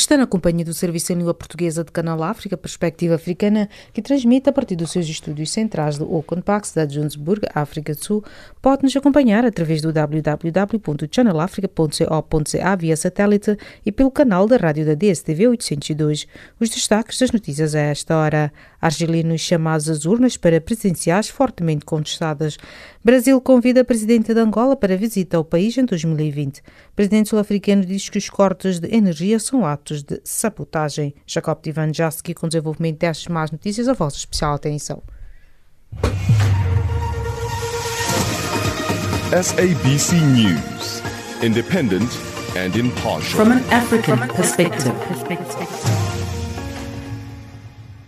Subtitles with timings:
[0.00, 4.48] está na companhia do Serviço em Língua Portuguesa de Canal África, Perspectiva Africana, que transmite
[4.48, 6.24] a partir dos seus estúdios centrais do
[6.62, 8.24] cidade de Johannesburg, África do Sul.
[8.62, 16.26] Pode-nos acompanhar através do www.channelafrica.co.za via satélite e pelo canal da rádio da DSTV 802.
[16.58, 18.50] Os destaques das notícias a esta hora.
[18.82, 22.58] Argelinos chamados às urnas para presidenciais fortemente contestadas.
[23.02, 26.58] Brasil convida a presidente de Angola para visita ao país em 2020.
[26.58, 26.62] O
[26.96, 31.14] presidente sul-africano diz que os cortes de energia são atos de sabotagem.
[31.24, 31.60] Jacob
[31.94, 35.00] Jaski, com desenvolvimento destas más notícias, a vossa especial atenção.
[39.30, 41.00] SABC News,
[41.42, 42.10] independent
[42.56, 43.44] and impartial.
[43.44, 44.92] From an African perspective.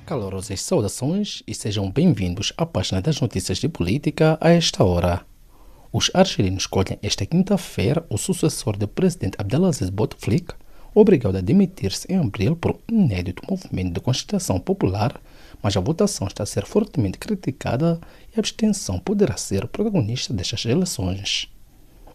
[0.04, 5.24] Calorosas saudações e sejam bem-vindos à página das notícias de política a esta hora.
[5.90, 10.56] Os argelinos escolhem esta quinta-feira o sucessor do presidente Abdelaziz Bouteflika,
[10.94, 15.18] obrigado a demitir-se em abril por um inédito movimento de constituição popular,
[15.62, 17.98] mas a votação está a ser fortemente criticada
[18.30, 21.48] e a abstenção poderá ser protagonista destas eleições.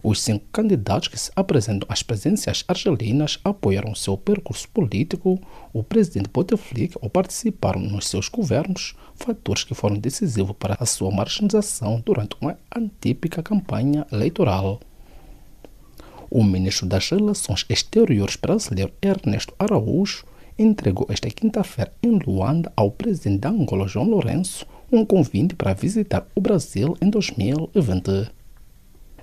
[0.02, 5.38] Os cinco candidatos que se apresentam às presenciais argelinas apoiaram seu percurso político,
[5.74, 11.10] o presidente Bouteflika ou participaram nos seus governos, fatores que foram decisivos para a sua
[11.10, 14.80] marginalização durante uma atípica campanha eleitoral.
[16.30, 20.24] O ministro das Relações Exteriores brasileiro Ernesto Araújo
[20.58, 26.26] entregou esta quinta-feira em Luanda ao presidente da Angola João Lourenço um convite para visitar
[26.34, 28.39] o Brasil em 2020.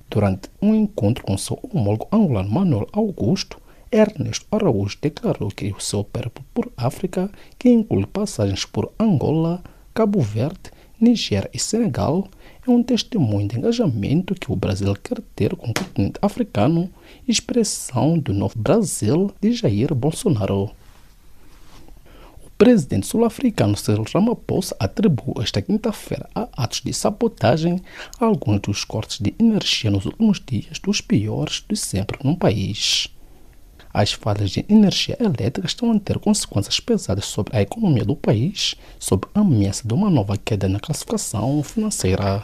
[0.09, 3.59] Durante um encontro com seu homólogo angolano Manuel Augusto,
[3.91, 9.61] Ernesto Araújo declarou que o seu periplo por África, que inclui passagens por Angola,
[9.93, 12.27] Cabo Verde, Nigéria e Senegal,
[12.65, 16.89] é um testemunho de engajamento que o Brasil quer ter com o continente africano,
[17.27, 20.71] expressão do novo Brasil de Jair Bolsonaro
[22.57, 27.79] presidente sul-africano Cyril Ramaphosa atribuiu esta quinta-feira a atos de sabotagem
[28.19, 33.09] alguns dos cortes de energia nos últimos dias dos piores de sempre no país.
[33.93, 38.75] As falhas de energia elétrica estão a ter consequências pesadas sobre a economia do país,
[38.99, 42.43] sob a ameaça de uma nova queda na classificação financeira.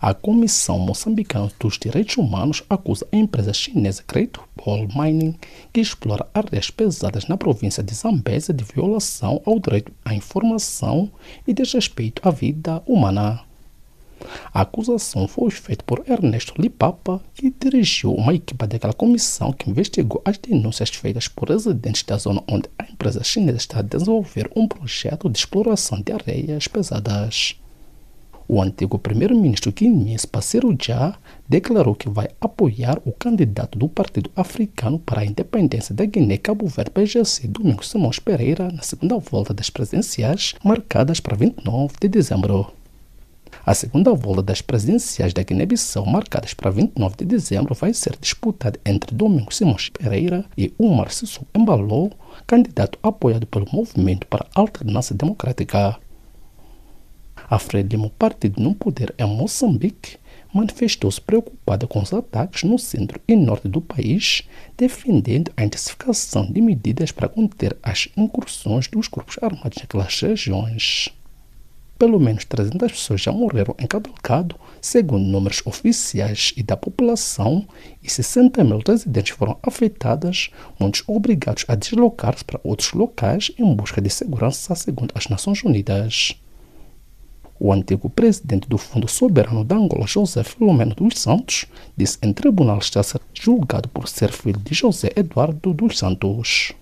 [0.00, 5.34] A Comissão Moçambicana dos Direitos Humanos acusa a empresa chinesa Great Wall Mining,
[5.72, 11.10] que explora áreas pesadas na província de Zambésia, de violação ao direito à informação
[11.44, 13.40] e desrespeito à vida humana.
[14.54, 20.22] A acusação foi feita por Ernesto Lipapa, que dirigiu uma equipa daquela comissão que investigou
[20.24, 24.68] as denúncias feitas por residentes da zona onde a empresa chinesa está a desenvolver um
[24.68, 27.56] projeto de exploração de areias pesadas.
[28.50, 31.14] O antigo primeiro-ministro guineense Passero Já
[31.46, 36.90] declarou que vai apoiar o candidato do Partido Africano para a Independência da Guiné-Cabo Verde
[36.90, 42.72] PGC, Domingos Simões Pereira, na segunda volta das presidenciais, marcadas para 29 de dezembro.
[43.66, 48.80] A segunda volta das presidenciais da Guiné-Bissau, marcadas para 29 de dezembro, vai ser disputada
[48.82, 52.10] entre Domingos Simões Pereira e Umar Sissou Embalou,
[52.46, 55.98] candidato apoiado pelo Movimento para a Alternância Democrática.
[57.50, 60.18] A Frelimo, partido no poder em Moçambique,
[60.52, 64.42] manifestou-se preocupada com os ataques no centro e norte do país,
[64.76, 71.08] defendendo a intensificação de medidas para conter as incursões dos grupos armados naquelas regiões.
[71.98, 77.66] Pelo menos 300 pessoas já morreram em Cabo Delgado, segundo números oficiais e da população,
[78.02, 84.02] e 60 mil residentes foram afetadas, muitos obrigados a deslocar-se para outros locais em busca
[84.02, 86.38] de segurança, segundo as Nações Unidas.
[87.60, 92.78] O antigo presidente do Fundo Soberano da Angola, José Filomeno dos Santos, disse em tribunal
[92.78, 93.04] estar
[93.34, 96.72] julgado por ser filho de José Eduardo dos Santos.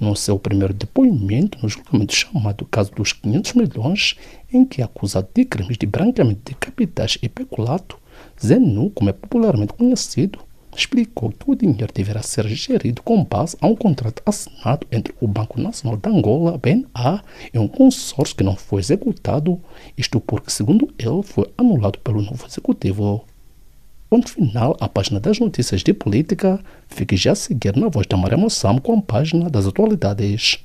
[0.00, 4.16] No seu primeiro depoimento no julgamento chamado caso dos 500 milhões,
[4.50, 7.98] em que é acusado de crimes de branqueamento de capitais e peculato,
[8.42, 10.38] Zenu, como é popularmente conhecido,
[10.78, 15.26] explicou que o dinheiro deverá ser gerido com base a um contrato assinado entre o
[15.26, 17.22] Banco Nacional de Angola, BNA,
[17.52, 19.60] e um consórcio que não foi executado,
[19.96, 23.24] isto porque, segundo ele, foi anulado pelo novo executivo.
[24.08, 26.58] Ponto final à página das notícias de política.
[26.88, 30.64] Fique já a seguir na voz da Maria Moçam com a página das atualidades.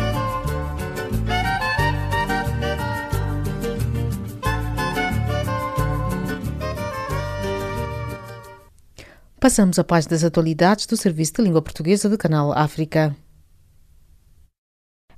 [9.41, 13.15] Passamos à página das atualidades do Serviço de Língua Portuguesa do Canal África.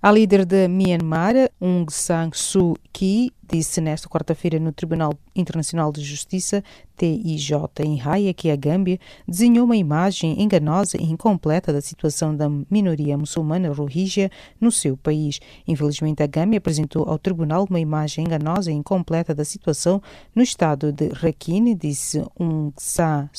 [0.01, 6.01] A líder de Myanmar, Aung San Suu Kyi, disse nesta quarta-feira no Tribunal Internacional de
[6.01, 6.63] Justiça,
[6.97, 12.49] TIJ, em Haia, que a Gâmbia desenhou uma imagem enganosa e incompleta da situação da
[12.69, 14.29] minoria muçulmana rohingya
[14.59, 15.39] no seu país.
[15.67, 20.01] Infelizmente, a Gâmbia apresentou ao tribunal uma imagem enganosa e incompleta da situação
[20.35, 23.29] no estado de Rakhine, disse Aung San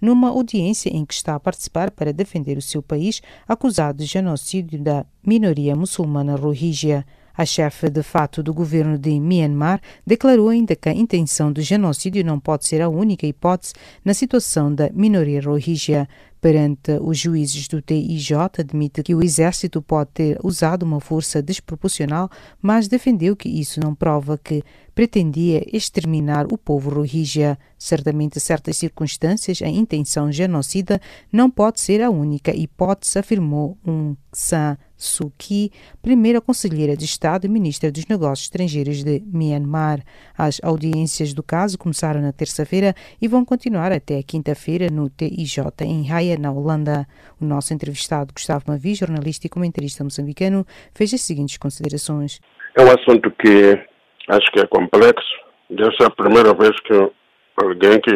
[0.00, 4.78] numa audiência em que está a participar para defender o seu país, acusado de genocídio
[4.82, 7.04] da minoria muçulmana rohingya.
[7.36, 12.24] A chefe de fato do governo de Myanmar declarou ainda que a intenção do genocídio
[12.24, 13.72] não pode ser a única hipótese
[14.04, 16.08] na situação da minoria rohingya.
[16.40, 22.28] Perante os juízes do TIJ, admite que o exército pode ter usado uma força desproporcional,
[22.60, 24.62] mas defendeu que isso não prova que
[24.94, 27.58] pretendia exterminar o povo rohingya.
[27.78, 31.00] Certamente, certas circunstâncias, a intenção genocida
[31.30, 35.70] não pode ser a única hipótese, afirmou um San Suu Kyi,
[36.00, 40.02] primeira conselheira de Estado e ministra dos Negócios Estrangeiros de Myanmar.
[40.36, 46.10] As audiências do caso começaram na terça-feira e vão continuar até quinta-feira no TIJ em
[46.10, 47.06] Haia, na Holanda.
[47.40, 52.40] O nosso entrevistado, Gustavo Mavi, jornalista e comentarista moçambicano, fez as seguintes considerações.
[52.76, 53.78] É um assunto que
[54.28, 55.34] acho que é complexo.
[55.70, 57.10] Deve ser a primeira vez que
[57.56, 58.10] alguém que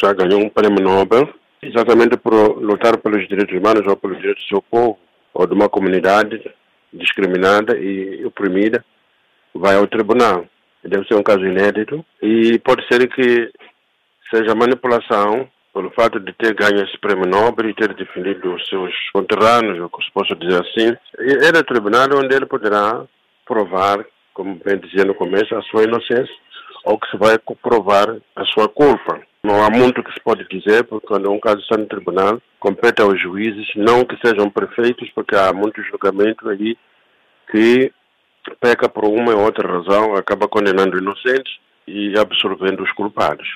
[0.00, 1.28] já ganhou um prêmio Nobel,
[1.62, 4.98] exatamente por lutar pelos direitos humanos ou pelos direitos do seu povo,
[5.34, 6.42] ou de uma comunidade
[6.92, 8.84] discriminada e oprimida,
[9.54, 10.46] vai ao tribunal.
[10.84, 13.50] Deve ser um caso inédito e pode ser que
[14.30, 18.92] seja manipulação pelo fato de ter ganho esse prêmio Nobel e ter defendido os seus
[19.12, 20.96] conterrâneos, ou se possa dizer assim.
[21.18, 23.04] É no tribunal onde ele poderá
[23.46, 24.04] provar,
[24.38, 26.32] como bem dizia no começo, a sua inocência
[26.84, 29.20] ou que se vai provar a sua culpa.
[29.42, 33.02] Não há muito que se pode dizer, porque quando um caso está no tribunal, compete
[33.02, 36.78] aos juízes, não que sejam perfeitos, porque há muitos julgamentos aí
[37.50, 37.92] que
[38.60, 43.48] peca por uma ou outra razão, acaba condenando inocentes e absorvendo os culpados.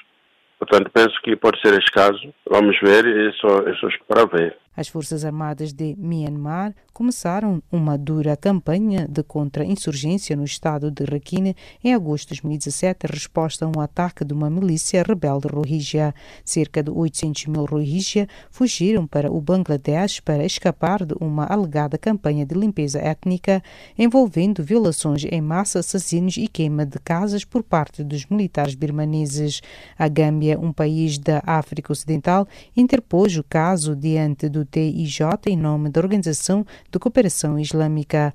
[0.58, 2.34] Portanto, penso que pode ser esse caso.
[2.48, 4.56] Vamos ver e só, é só para ver.
[4.74, 11.54] As Forças Armadas de Myanmar começaram uma dura campanha de contra-insurgência no estado de Rakhine
[11.84, 16.14] em agosto de 2017, em resposta a um ataque de uma milícia rebelde rohingya.
[16.42, 22.46] Cerca de 800 mil rohingya fugiram para o Bangladesh para escapar de uma alegada campanha
[22.46, 23.62] de limpeza étnica
[23.98, 29.60] envolvendo violações em massa, assassinos e queima de casas por parte dos militares birmaneses.
[29.98, 35.56] A Gâmbia, um país da África Ocidental, interpôs o caso diante do do TIJ em
[35.56, 38.32] nome da Organização de Cooperação Islâmica.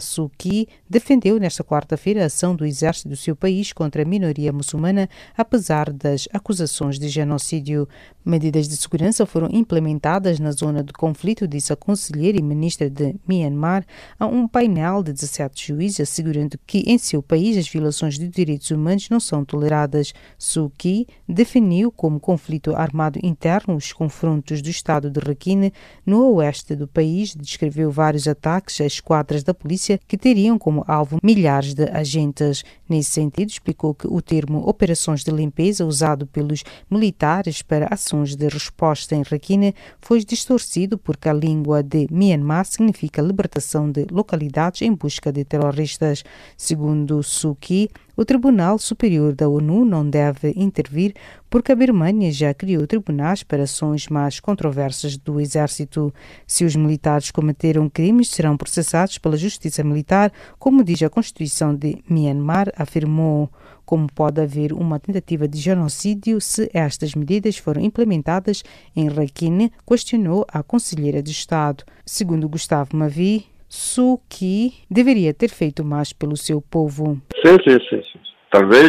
[0.00, 4.52] Suu Kyi defendeu nesta quarta-feira a ação do exército do seu país contra a minoria
[4.52, 7.88] muçulmana, apesar das acusações de genocídio.
[8.26, 13.14] Medidas de segurança foram implementadas na zona de conflito, disse a conselheira e ministra de
[13.28, 13.84] Myanmar
[14.18, 18.70] a um painel de 17 juízes, assegurando que em seu país as violações de direitos
[18.70, 20.14] humanos não são toleradas.
[20.38, 25.70] Suu Kyi definiu como conflito armado interno os confrontos do estado de Rakhine
[26.06, 31.18] no oeste do país, descreveu vários ataques a esquadras da polícia que teriam como alvo
[31.22, 32.64] milhares de agentes.
[32.94, 38.46] Nesse sentido, explicou que o termo operações de limpeza usado pelos militares para ações de
[38.46, 44.94] resposta em Rakhine foi distorcido porque a língua de Myanmar significa libertação de localidades em
[44.94, 46.22] busca de terroristas.
[46.56, 51.14] Segundo Suki, o Tribunal Superior da ONU não deve intervir
[51.50, 56.12] porque a Birmania já criou tribunais para ações mais controversas do exército.
[56.46, 62.02] Se os militares cometeram crimes, serão processados pela justiça militar, como diz a Constituição de
[62.08, 63.50] Myanmar, afirmou
[63.84, 68.62] como pode haver uma tentativa de genocídio se estas medidas foram implementadas
[68.96, 71.84] em Rakhine, questionou a conselheira de Estado.
[72.06, 77.20] Segundo Gustavo Mavi, Suki deveria ter feito mais pelo seu povo.
[77.44, 78.02] Sim, sim, sim.
[78.02, 78.20] sim.
[78.50, 78.88] Talvez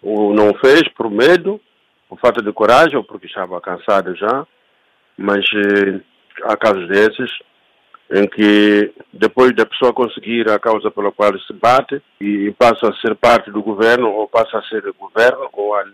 [0.00, 1.60] o não fez por medo,
[2.08, 4.46] por falta de coragem ou porque estava cansado já,
[5.16, 6.00] mas eh,
[6.44, 7.30] há casos desses
[8.10, 12.96] em que depois da pessoa conseguir a causa pela qual se bate e passa a
[12.96, 15.84] ser parte do governo ou passa a ser governo ou a,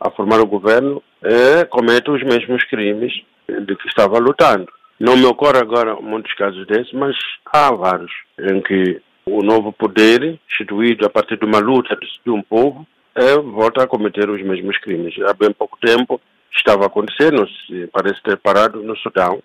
[0.00, 3.12] a formar o governo, é, comete os mesmos crimes
[3.46, 4.68] de que estava lutando.
[4.98, 7.16] Não me ocorre agora muitos casos desses, mas
[7.52, 9.02] há vários em que
[9.38, 13.86] o novo poder, instituído a partir de uma luta de um povo, é, volta a
[13.86, 15.14] cometer os mesmos crimes.
[15.22, 16.20] Há bem pouco tempo
[16.52, 17.46] estava acontecendo,
[17.92, 19.42] parece ter parado no Sudão,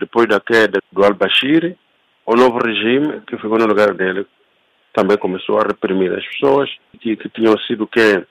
[0.00, 1.76] depois da queda do al-Bashir,
[2.24, 4.26] o novo regime que ficou no lugar dele
[4.92, 6.70] também começou a reprimir as pessoas
[7.00, 8.24] que, que tinham sido que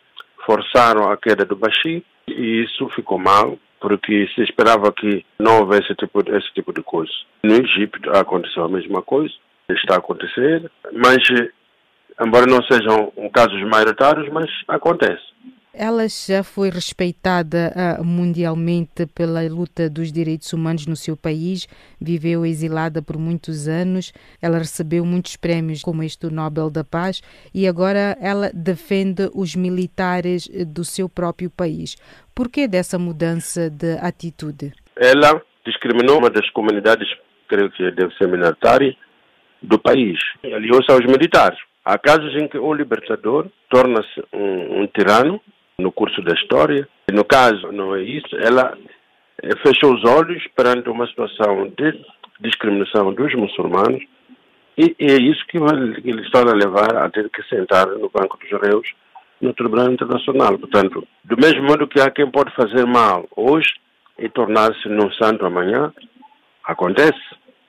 [0.45, 5.83] forçaram a queda do Bashir e isso ficou mal porque se esperava que não houvesse
[5.83, 7.11] esse tipo, esse tipo de coisa.
[7.43, 9.33] No Egito aconteceu a mesma coisa,
[9.75, 11.17] está a acontecer, mas
[12.21, 15.25] embora não sejam casos maioritários, mas acontece.
[15.73, 21.67] Ela já foi respeitada uh, mundialmente pela luta dos direitos humanos no seu país,
[22.01, 27.21] viveu exilada por muitos anos, ela recebeu muitos prémios, como este do Nobel da Paz,
[27.53, 31.95] e agora ela defende os militares do seu próprio país.
[32.33, 34.73] Por que dessa mudança de atitude?
[34.95, 37.07] Ela discriminou uma das comunidades,
[37.47, 38.95] creio que deve ser minoritária,
[39.61, 40.19] do país.
[40.43, 41.59] Aliou-se aos militares.
[41.83, 45.41] Há casos em que o libertador torna-se um, um tirano
[45.79, 46.87] no curso da história.
[47.11, 48.35] No caso, não é isso.
[48.35, 48.77] Ela
[49.41, 51.99] eh, fechou os olhos perante uma situação de
[52.39, 54.03] discriminação dos muçulmanos
[54.77, 58.61] e, é isso que, lhe está a levar a ter que sentar no banco dos
[58.61, 58.87] réus
[59.41, 60.57] no Tribunal Internacional.
[60.57, 63.73] Portanto, do mesmo modo que há quem pode fazer mal hoje
[64.19, 65.91] e tornar-se num santo amanhã,
[66.63, 67.19] acontece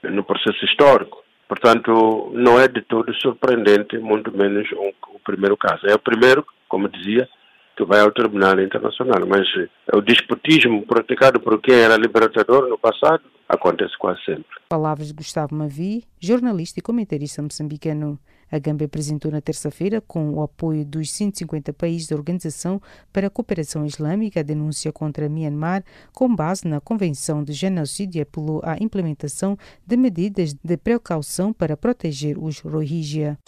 [0.03, 1.23] no processo histórico.
[1.49, 5.87] Portanto, não é de todo surpreendente, muito menos um, o primeiro caso.
[5.87, 7.27] É o primeiro, como dizia,
[7.75, 9.27] que vai ao Tribunal Internacional.
[9.27, 14.45] Mas eh, o disputismo praticado por quem era libertador no passado acontece quase sempre.
[14.69, 18.19] Palavras de Gustavo Mavi, jornalista e comentarista moçambicano.
[18.51, 22.81] A Gâmbia apresentou na terça-feira, com o apoio dos 150 países da Organização
[23.13, 28.23] para a Cooperação Islâmica, a denúncia contra Myanmar, com base na Convenção de Genocídio e
[28.23, 33.39] apelou à implementação de medidas de precaução para proteger os Rohingya.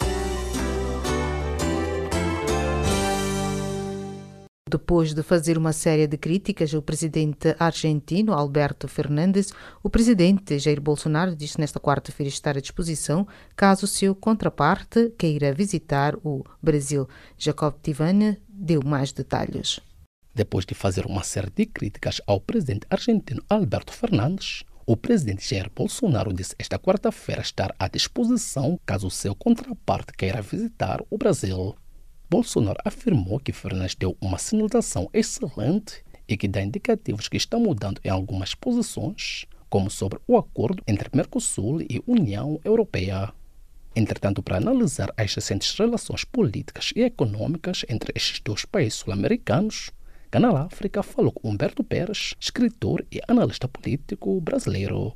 [4.71, 9.51] Depois de fazer uma série de críticas ao presidente argentino Alberto Fernandes,
[9.83, 16.15] o presidente Jair Bolsonaro disse nesta quarta-feira estar à disposição caso seu contraparte queira visitar
[16.23, 17.05] o Brasil.
[17.37, 19.81] Jacob Tivane deu mais detalhes.
[20.33, 25.69] Depois de fazer uma série de críticas ao presidente argentino Alberto Fernandes, o presidente Jair
[25.75, 31.75] Bolsonaro disse esta quarta-feira estar à disposição caso seu contraparte queira visitar o Brasil.
[32.31, 37.99] Bolsonaro afirmou que Fernandes deu uma sinalização excelente e que dá indicativos que estão mudando
[38.05, 43.33] em algumas posições, como sobre o acordo entre Mercosul e União Europeia.
[43.93, 49.91] Entretanto, para analisar as recentes relações políticas e econômicas entre estes dois países sul-americanos,
[50.31, 55.11] Canal África falou com Humberto Pérez, escritor e analista político brasileiro.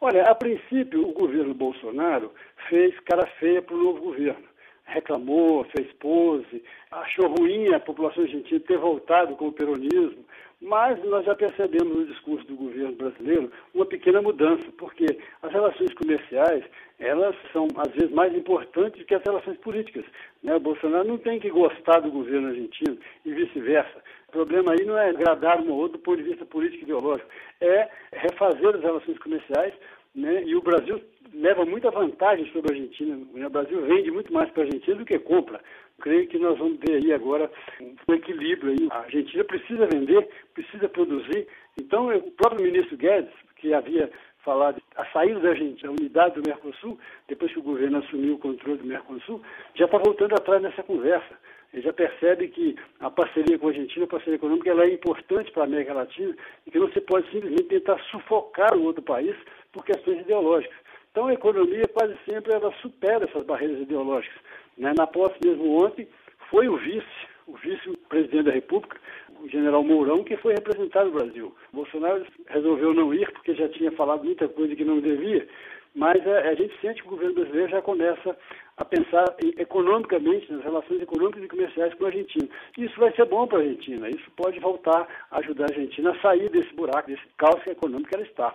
[0.00, 2.32] Olha, a princípio, o governo Bolsonaro
[2.68, 4.55] fez cara feia para o novo governo
[4.86, 10.24] reclamou, fez pose, achou ruim a população argentina ter voltado com o peronismo,
[10.60, 15.04] mas nós já percebemos no discurso do governo brasileiro uma pequena mudança, porque
[15.42, 16.64] as relações comerciais,
[16.98, 20.04] elas são às vezes mais importantes que as relações políticas.
[20.42, 20.56] Né?
[20.56, 24.02] O Bolsonaro não tem que gostar do governo argentino e vice-versa.
[24.28, 26.84] O problema aí não é agradar um ou outro do ponto de vista político e
[26.84, 27.28] ideológico,
[27.60, 29.74] é refazer as relações comerciais
[30.16, 30.42] né?
[30.44, 30.98] E o Brasil
[31.36, 33.16] leva muita vantagem sobre a Argentina.
[33.46, 35.60] O Brasil vende muito mais para a Argentina do que compra.
[36.00, 37.50] Creio que nós vamos ter aí agora
[38.08, 38.88] um equilíbrio aí.
[38.90, 41.46] A Argentina precisa vender, precisa produzir.
[41.78, 44.10] Então, o próprio ministro Guedes, que havia
[44.44, 48.38] falado a saída da Argentina, a unidade do Mercosul, depois que o governo assumiu o
[48.38, 49.42] controle do Mercosul,
[49.74, 51.34] já está voltando atrás nessa conversa.
[51.72, 55.50] Ele já percebe que a parceria com a Argentina, a parceria econômica, ela é importante
[55.50, 59.36] para a América Latina e que não se pode simplesmente tentar sufocar o outro país
[59.72, 60.85] por questões ideológicas.
[61.16, 64.38] Então, a economia quase sempre ela supera essas barreiras ideológicas.
[64.76, 64.92] Né?
[64.98, 66.06] Na posse mesmo ontem,
[66.50, 67.06] foi o vice,
[67.46, 69.00] o vice-presidente da República,
[69.42, 71.56] o general Mourão, que foi representar o Brasil.
[71.72, 75.48] Bolsonaro resolveu não ir porque já tinha falado muita coisa que não devia,
[75.94, 78.36] mas a, a, gente sente que o governo brasileiro já começa
[78.76, 79.24] a pensar
[79.56, 82.46] economicamente nas relações econômicas e comerciais com a Argentina.
[82.76, 86.20] Isso vai ser bom para a Argentina, isso pode voltar a ajudar a Argentina a
[86.20, 88.52] sair desse buraco, desse caos econômico que ela está.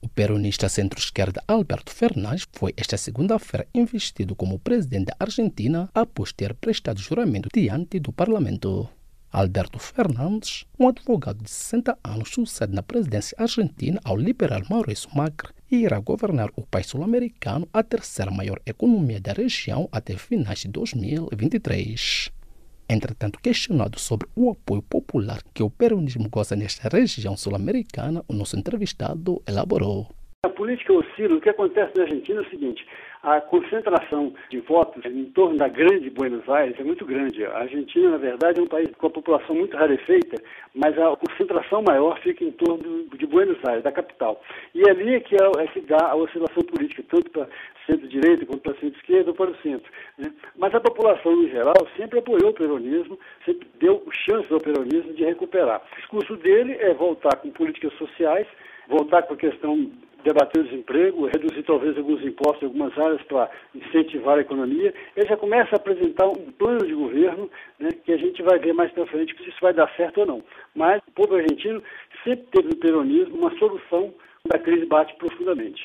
[0.00, 6.54] O peronista centro-esquerda Alberto Fernandes foi esta segunda-feira investido como presidente da Argentina após ter
[6.54, 8.88] prestado juramento diante do parlamento.
[9.32, 15.52] Alberto Fernandes, um advogado de 60 anos, sucede na presidência argentina ao liberal Maurício Macri
[15.70, 20.68] e irá governar o país sul-americano, a terceira maior economia da região, até finais de
[20.68, 22.30] 2023.
[22.88, 28.56] Entretanto, questionado sobre o apoio popular que o peronismo goza nesta região sul-americana, o nosso
[28.56, 30.06] entrevistado elaborou.
[30.44, 31.36] A política oscila.
[31.36, 32.86] O que acontece na Argentina é o seguinte:
[33.26, 37.44] a concentração de votos em torno da grande Buenos Aires é muito grande.
[37.44, 40.40] A Argentina, na verdade, é um país com a população muito rarefeita,
[40.72, 44.40] mas a concentração maior fica em torno de Buenos Aires, da capital.
[44.72, 47.48] E ali é que, é, é que dá a oscilação política, tanto para
[47.84, 49.90] centro-direita quanto para centro-esquerda ou para o centro.
[50.18, 50.32] Né?
[50.56, 55.24] Mas a população, em geral, sempre apoiou o peronismo, sempre deu chance ao peronismo de
[55.24, 55.82] recuperar.
[55.92, 58.46] O discurso dele é voltar com políticas sociais,
[58.88, 59.90] voltar com a questão
[60.26, 64.92] debater o desemprego, reduzir talvez alguns impostos em algumas áreas para incentivar a economia.
[65.16, 68.72] Ele já começa a apresentar um plano de governo né, que a gente vai ver
[68.72, 70.42] mais para frente se isso vai dar certo ou não.
[70.74, 71.82] Mas o povo argentino
[72.24, 74.12] sempre teve no peronismo uma solução
[74.46, 75.82] da crise bate profundamente.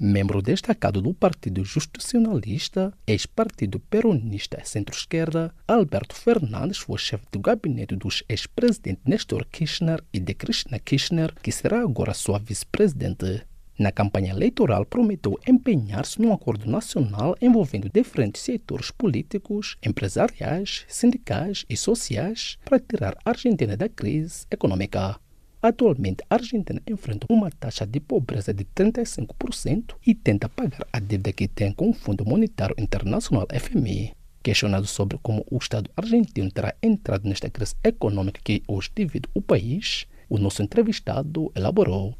[0.00, 8.22] Membro destacado do Partido Justicialista, ex-partido peronista centro-esquerda, Alberto Fernandes foi chefe do gabinete dos
[8.28, 13.47] ex-presidentes Nestor Kirchner e de Cristina Kirchner, que será agora sua vice-presidente.
[13.78, 21.76] Na campanha eleitoral, prometeu empenhar-se num acordo nacional envolvendo diferentes setores políticos, empresariais, sindicais e
[21.76, 25.20] sociais para tirar a Argentina da crise econômica.
[25.62, 31.32] Atualmente, a Argentina enfrenta uma taxa de pobreza de 35% e tenta pagar a dívida
[31.32, 34.12] que tem com o Fundo Monetário Internacional FMI.
[34.42, 39.42] Questionado sobre como o Estado argentino terá entrado nesta crise econômica que hoje divide o
[39.42, 42.16] país, o nosso entrevistado elaborou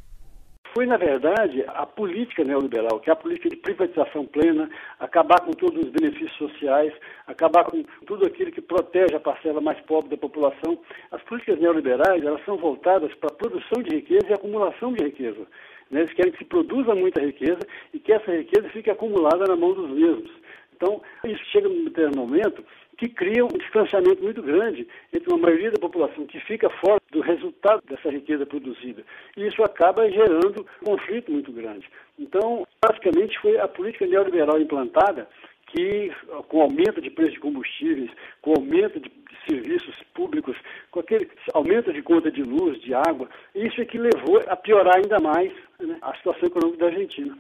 [0.79, 4.71] foi, na verdade, a política neoliberal, que é a política de privatização plena,
[5.01, 6.95] acabar com todos os benefícios sociais,
[7.27, 10.79] acabar com tudo aquilo que protege a parcela mais pobre da população.
[11.11, 15.49] As políticas neoliberais elas são voltadas para a produção de riqueza e acumulação de riqueza.
[15.91, 16.03] Né?
[16.03, 19.73] Eles querem que se produza muita riqueza e que essa riqueza fique acumulada na mão
[19.73, 20.31] dos mesmos.
[20.77, 22.65] Então, isso chega num determinado momento
[22.99, 27.21] que cria um distanciamento muito grande entre uma maioria da população que fica fora do
[27.21, 29.05] resultado dessa riqueza produzida.
[29.37, 31.89] E isso acaba gerando um conflito muito grande.
[32.19, 35.29] Então, basicamente, foi a política neoliberal implantada
[35.69, 36.11] que,
[36.49, 38.11] com aumento de preço de combustíveis,
[38.43, 39.11] com aumento de
[39.47, 40.57] serviços públicos,
[40.91, 44.97] com aquele aumento de conta de luz, de água, isso é que levou a piorar
[44.97, 47.39] ainda mais né, a situação econômica da Argentina.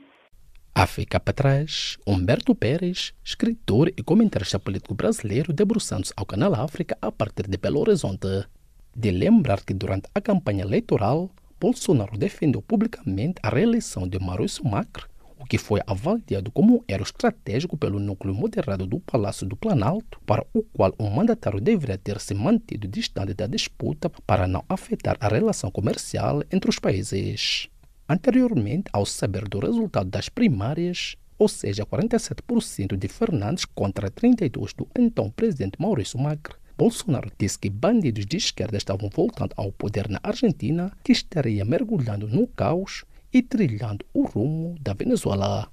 [0.78, 6.96] A ficar para trás, Humberto Pérez, escritor e comentarista político brasileiro debruçando-se ao Canal África
[7.02, 8.46] a partir de Belo Horizonte.
[8.94, 15.06] De lembrar que durante a campanha eleitoral, Bolsonaro defendeu publicamente a reeleição de Maurício Macri,
[15.36, 20.20] o que foi avaliado como um erro estratégico pelo núcleo moderado do Palácio do Planalto,
[20.24, 25.16] para o qual o mandatário deveria ter se mantido distante da disputa para não afetar
[25.18, 27.68] a relação comercial entre os países.
[28.08, 34.88] Anteriormente, ao saber do resultado das primárias, ou seja, 47% de Fernandes contra 32% do
[34.98, 40.20] então presidente Maurício Macri, Bolsonaro disse que bandidos de esquerda estavam voltando ao poder na
[40.22, 45.68] Argentina, que estaria mergulhando no caos e trilhando o rumo da Venezuela.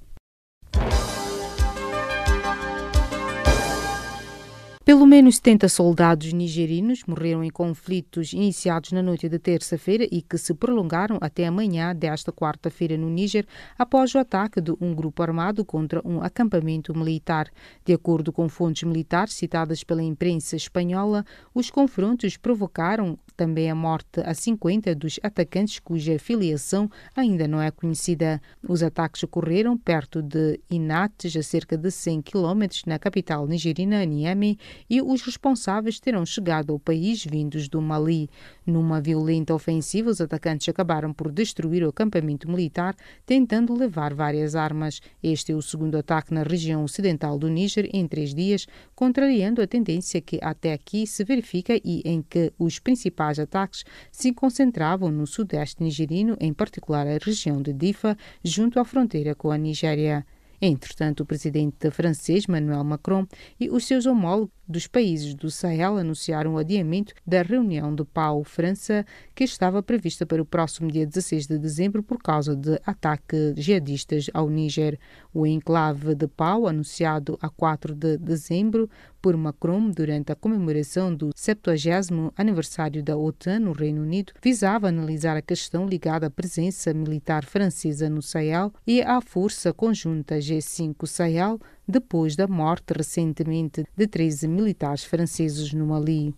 [4.86, 10.38] Pelo menos 70 soldados nigerinos morreram em conflitos iniciados na noite de terça-feira e que
[10.38, 13.48] se prolongaram até amanhã desta quarta-feira no Níger,
[13.80, 17.50] após o ataque de um grupo armado contra um acampamento militar.
[17.84, 24.22] De acordo com fontes militares citadas pela imprensa espanhola, os confrontos provocaram também a morte
[24.22, 28.42] a 50 dos atacantes cuja filiação ainda não é conhecida.
[28.68, 34.58] Os ataques ocorreram perto de Inates, a cerca de 100 quilômetros na capital nigerina, Niamey,
[34.90, 38.30] e os responsáveis terão chegado ao país vindos do Mali.
[38.66, 42.96] Numa violenta ofensiva, os atacantes acabaram por destruir o acampamento militar,
[43.26, 45.02] tentando levar várias armas.
[45.22, 49.68] Este é o segundo ataque na região ocidental do Níger em três dias, contrariando a
[49.68, 55.28] tendência que até aqui se verifica e em que os principais ataques se concentravam no
[55.28, 60.26] sudeste nigerino, em particular a região de Difa, junto à fronteira com a Nigéria.
[60.62, 63.28] Entretanto, o presidente francês Emmanuel Macron
[63.60, 69.06] e os seus homólogos dos países do Sahel anunciaram o adiamento da reunião de Pau-França,
[69.34, 74.30] que estava prevista para o próximo dia 16 de dezembro por causa de ataques jihadistas
[74.34, 75.00] ao Níger.
[75.34, 78.90] O enclave de Pau, anunciado a 4 de dezembro
[79.22, 85.36] por Macron durante a comemoração do 70 aniversário da OTAN no Reino Unido, visava analisar
[85.36, 91.60] a questão ligada à presença militar francesa no Sahel e à força conjunta G5 Sahel
[91.88, 96.34] depois da morte recentemente de 13 militares franceses no Mali.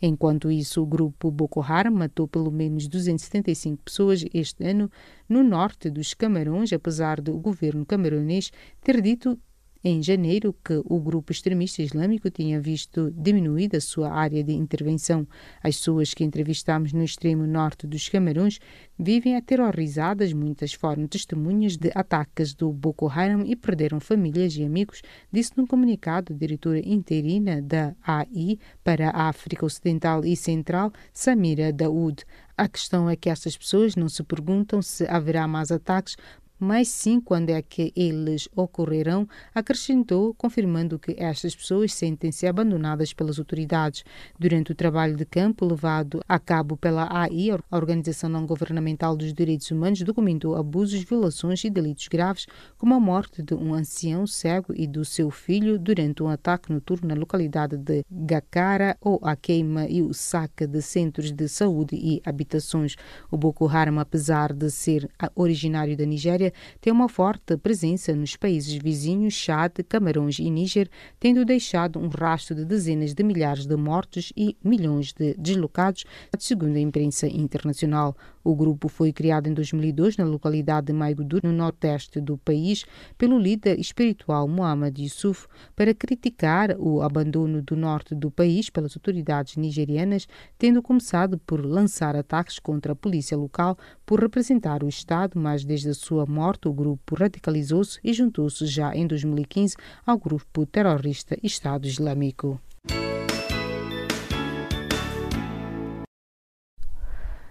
[0.00, 4.90] Enquanto isso, o grupo Boko Haram matou pelo menos 275 pessoas este ano
[5.28, 8.50] no norte dos Camarões, apesar do governo camerunês
[8.82, 9.38] ter dito
[9.84, 15.26] em janeiro que o grupo extremista islâmico tinha visto diminuída sua área de intervenção.
[15.62, 18.58] As pessoas que entrevistamos no extremo norte dos Camarões
[18.98, 25.02] vivem aterrorizadas, muitas foram testemunhas de ataques do Boko Haram e perderam famílias e amigos,
[25.32, 31.72] disse num comunicado a diretora interina da AI para a África Ocidental e Central, Samira
[31.72, 32.24] Daoud.
[32.56, 36.16] A questão é que estas pessoas não se perguntam se haverá mais ataques,
[36.62, 43.36] mas sim quando é que eles ocorrerão, acrescentou, confirmando que estas pessoas sentem-se abandonadas pelas
[43.40, 44.04] autoridades.
[44.38, 49.34] Durante o trabalho de campo levado a cabo pela AI, a Organização Não Governamental dos
[49.34, 52.46] Direitos Humanos documentou abusos, violações e delitos graves,
[52.78, 57.08] como a morte de um ancião cego e do seu filho durante um ataque noturno
[57.08, 62.22] na localidade de Gakara, ou a queima e o saque de centros de saúde e
[62.24, 62.94] habitações.
[63.32, 68.74] O Boko Haram, apesar de ser originário da Nigéria, tem uma forte presença nos países
[68.74, 70.88] vizinhos Chad, Camarões e Níger,
[71.18, 76.04] tendo deixado um rastro de dezenas de milhares de mortos e milhões de deslocados,
[76.38, 78.16] segundo a imprensa internacional.
[78.44, 82.84] O grupo foi criado em 2002 na localidade de Maigudur, no nordeste do país,
[83.16, 89.56] pelo líder espiritual Muhammad Yusuf, para criticar o abandono do norte do país pelas autoridades
[89.56, 90.26] nigerianas,
[90.58, 93.78] tendo começado por lançar ataques contra a polícia local
[94.12, 98.94] por representar o Estado, mas desde a sua morte o grupo radicalizou-se e juntou-se já
[98.94, 102.60] em 2015 ao grupo terrorista Estado Islâmico.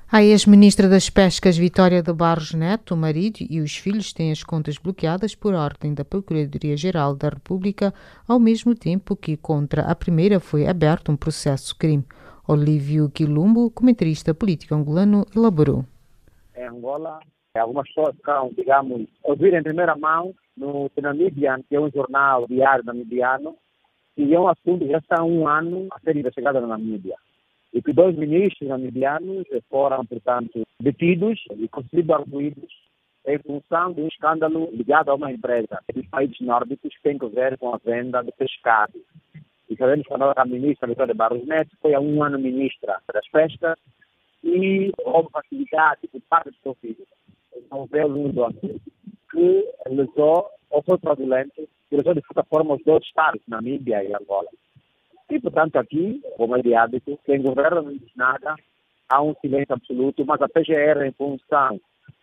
[0.08, 4.44] A ex-ministra das Pescas, Vitória de Barros Neto, o marido e os filhos têm as
[4.44, 7.92] contas bloqueadas por ordem da Procuradoria-Geral da República,
[8.28, 12.06] ao mesmo tempo que contra a primeira foi aberto um processo crime.
[12.48, 15.88] Olívio Quilumbo, comentarista político angolano, elaborou.
[16.62, 17.20] Em Angola,
[17.56, 22.86] algumas pessoas ficaram, digamos, ouvir em primeira mão no Namibian, que é um jornal diário
[22.86, 23.58] namibiano,
[24.16, 27.16] e é um assunto que já está há um ano a ser investigado na Namíbia
[27.74, 32.72] e que dois ministros namibianos foram, portanto, detidos e concedidos arguídos
[33.26, 37.28] em função de um escândalo ligado a uma empresa dos países nórdicos que tem que
[37.28, 39.00] ver com a venda de pescado.
[39.70, 43.80] E sabemos que a ministra Vitória Barros Neto foi há um ano ministra das pescas
[44.44, 47.06] e houve facilidade por parte do seu filho.
[47.56, 48.82] Então, veio um doce
[49.32, 54.14] que lesou, ou foi fraudulento, que lesou de certa forma os dois estados, Namíbia e
[54.14, 54.50] Angola.
[55.30, 58.56] E, portanto, aqui, como é de hábito, quem governa não diz nada,
[59.08, 61.80] há um silêncio absoluto, mas a PGR, em função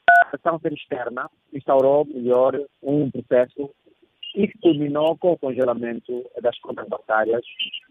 [0.07, 3.70] da ação externa, instaurou melhor um processo
[4.35, 7.42] e que culminou com o congelamento das contas bancárias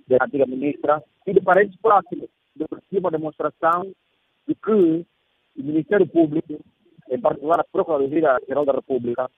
[0.08, 3.92] da antiga ministra e de parentes próximos, de uma demonstração
[4.48, 5.06] de que o
[5.56, 6.60] Ministério Público,
[7.10, 9.30] em particular a Procuradoria-Geral da República,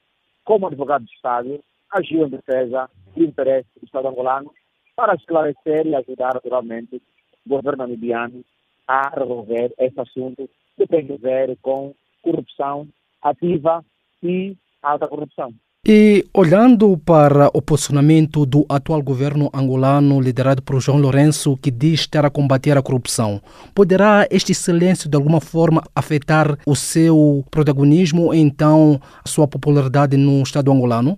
[0.44, 4.52] como advogado de Estado, agiu em defesa do interesse do Estado angolano
[4.96, 7.02] para esclarecer e ajudar naturalmente
[7.46, 8.44] o governo namibiano
[8.88, 12.88] a resolver esse assunto que tem a ver com corrupção
[13.22, 13.84] ativa
[14.24, 15.54] e alta corrupção.
[15.92, 22.06] E olhando para o posicionamento do atual governo angolano, liderado por João Lourenço, que diz
[22.06, 23.42] ter a combater a corrupção,
[23.74, 30.16] poderá este silêncio de alguma forma afetar o seu protagonismo ou então a sua popularidade
[30.16, 31.18] no Estado angolano?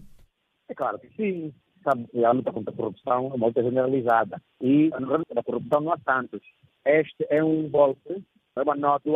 [0.69, 1.53] É claro que sim
[1.83, 4.41] sabe que a luta contra a corrupção é uma luta generalizada.
[4.61, 6.39] E ramo da corrupção não há tantos.
[6.85, 8.23] Este é um golpe,
[8.55, 9.09] é uma nota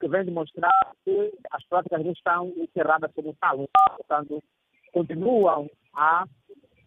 [0.00, 0.72] que vem demonstrar
[1.04, 3.68] que as práticas não estão encerradas como tal.
[3.98, 4.42] Portanto,
[4.92, 6.26] continuam a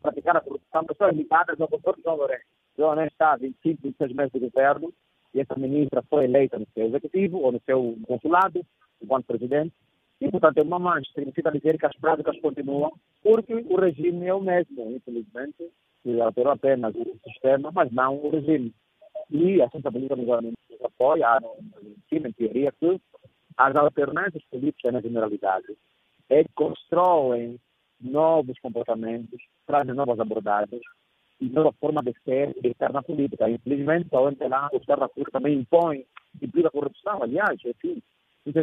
[0.01, 2.45] praticar a corrupção, pessoas ligadas ao governo João Lourenço.
[2.77, 4.93] João Lourenço está há 25, 26 meses de governo
[5.33, 8.65] e essa ministra foi eleita no seu executivo ou no seu consulado,
[9.01, 9.73] enquanto presidente,
[10.21, 11.11] e, portanto, é uma mancha.
[11.13, 15.69] Significa dizer que as práticas continuam, porque o regime é o mesmo, infelizmente.
[16.01, 18.73] Se alterou apenas o sistema, mas não o regime.
[19.29, 20.29] E a Santa Política nos
[20.83, 21.39] apoia,
[22.11, 23.01] em teoria, que
[23.57, 25.75] as alternâncias políticas na generalidade
[26.29, 27.59] é constroem
[27.99, 30.81] novos comportamentos, trazem novas abordagens
[31.39, 33.49] e nova forma de ser e de estar na política.
[33.49, 36.05] Infelizmente, onde lá o estar na política também impõe,
[36.41, 38.01] implica corrupção, aliás, enfim,
[38.51, 38.59] que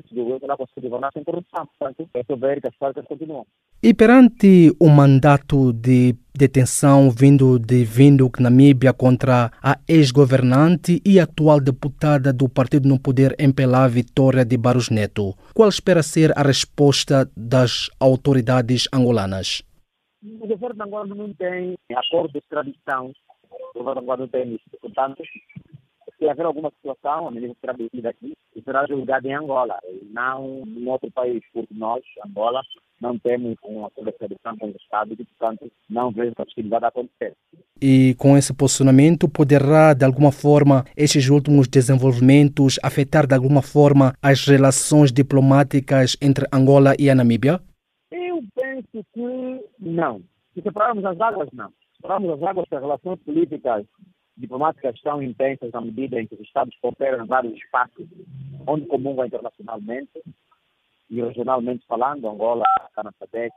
[2.68, 3.46] as continuam.
[3.82, 11.60] E perante o mandato de detenção vindo de Windhoek, Namíbia, contra a ex-governante e atual
[11.60, 17.28] deputada do Partido no Poder MPLA, Vitória de Barros Neto, qual espera ser a resposta
[17.36, 19.62] das autoridades angolanas?
[20.22, 23.12] O governo de Angola não tem acordo de extradição.
[23.74, 24.64] O governo de Angola não tem isso.
[24.80, 25.22] Portanto,
[26.22, 30.04] se haver alguma situação, a medida será detida aqui e será julgada em Angola, e
[30.12, 32.62] não em outro país, porque nós, Angola,
[33.00, 37.34] não temos uma colaboração com o Estado e, portanto, não vejo possibilidade de acontecer.
[37.80, 44.14] E com esse posicionamento, poderá, de alguma forma, estes últimos desenvolvimentos afetar, de alguma forma,
[44.22, 47.60] as relações diplomáticas entre Angola e a Namíbia?
[48.12, 50.22] Eu penso que não.
[50.54, 51.70] Se separarmos as águas, não.
[51.70, 53.84] Se separarmos as águas, as relações políticas
[54.42, 58.06] diplomáticas são intensas na medida em que os Estados cooperam em vários espaços
[58.66, 60.22] onde comungam internacionalmente.
[61.08, 63.52] E regionalmente falando, Angola está na SADEC,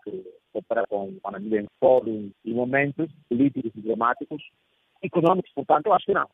[0.52, 4.44] coopera com a Namíbia em fóruns e momentos políticos e diplomáticos,
[5.02, 6.30] econômicos, portanto, eu acho que não.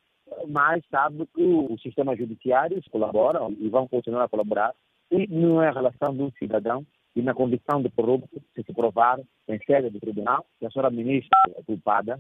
[0.48, 4.74] Mas sabe que os sistemas judiciários colaboram e vão continuar a colaborar.
[5.12, 6.86] E não é a relação de um cidadão
[7.16, 10.90] e na condição de corrupto, se se provar em sede do tribunal, que a senhora
[10.90, 12.20] ministra é culpada,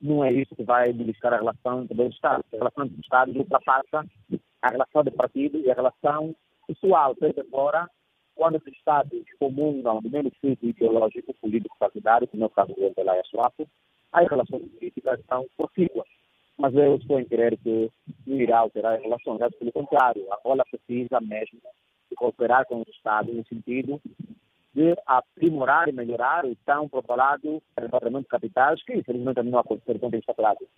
[0.00, 2.44] não é isso que vai beliscar a relação entre dois Estados.
[2.52, 4.06] A relação entre os Estados ultrapassa
[4.62, 6.34] a relação de partido e a relação
[6.66, 7.88] pessoal, seja fora
[8.34, 12.94] quando os Estados comungam do mesmo espírito ideológico, político, partidário, como é o caso do
[12.94, 13.68] Belaya Suapo,
[14.12, 16.08] as relações políticas são profícuas.
[16.56, 17.90] Mas eu estou em querer que
[18.26, 19.40] não irá alterar as relações.
[19.58, 21.60] Pelo contrário, a Angola precisa mesmo
[22.16, 24.00] cooperar com os Estados no sentido
[24.74, 30.10] de aprimorar e melhorar o tão propalado departamento de capitais, que infelizmente não aconteceu com
[30.12, 30.70] esta prática.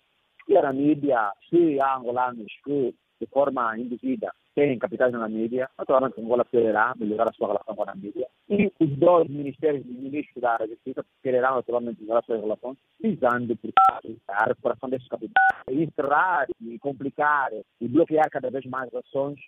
[0.47, 6.21] E a Namíbia, se há angolanos que de forma induzida têm capitais na Namíbia, naturalmente
[6.21, 8.27] Angola quererá melhorar a sua relação com a Namíbia.
[8.49, 13.55] E os dois ministérios e ministros da Justiça quererão naturalmente melhorar as suas relações, visando,
[13.57, 19.39] portanto, a recuperação desses capitais, encerrar e complicar e bloquear cada vez mais ações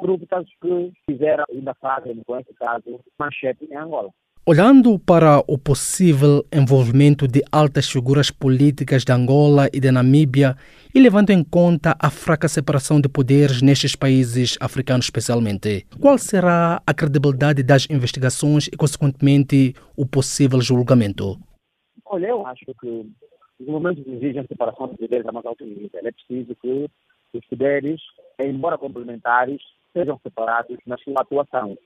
[0.00, 4.10] corruptas que fizeram ainda fazem, com esse caso, manchete em Angola.
[4.46, 10.56] Olhando para o possível envolvimento de altas figuras políticas de Angola e de Namíbia
[10.94, 16.82] e levando em conta a fraca separação de poderes nestes países africanos especialmente, qual será
[16.86, 21.38] a credibilidade das investigações e, consequentemente, o possível julgamento?
[22.06, 23.06] Olha, eu acho que
[23.60, 25.90] os momentos exigem separação de poderes a mais alto nível.
[25.92, 26.88] É preciso que
[27.34, 28.00] os poderes,
[28.40, 29.60] embora complementares,
[29.92, 31.76] sejam separados na sua atuação.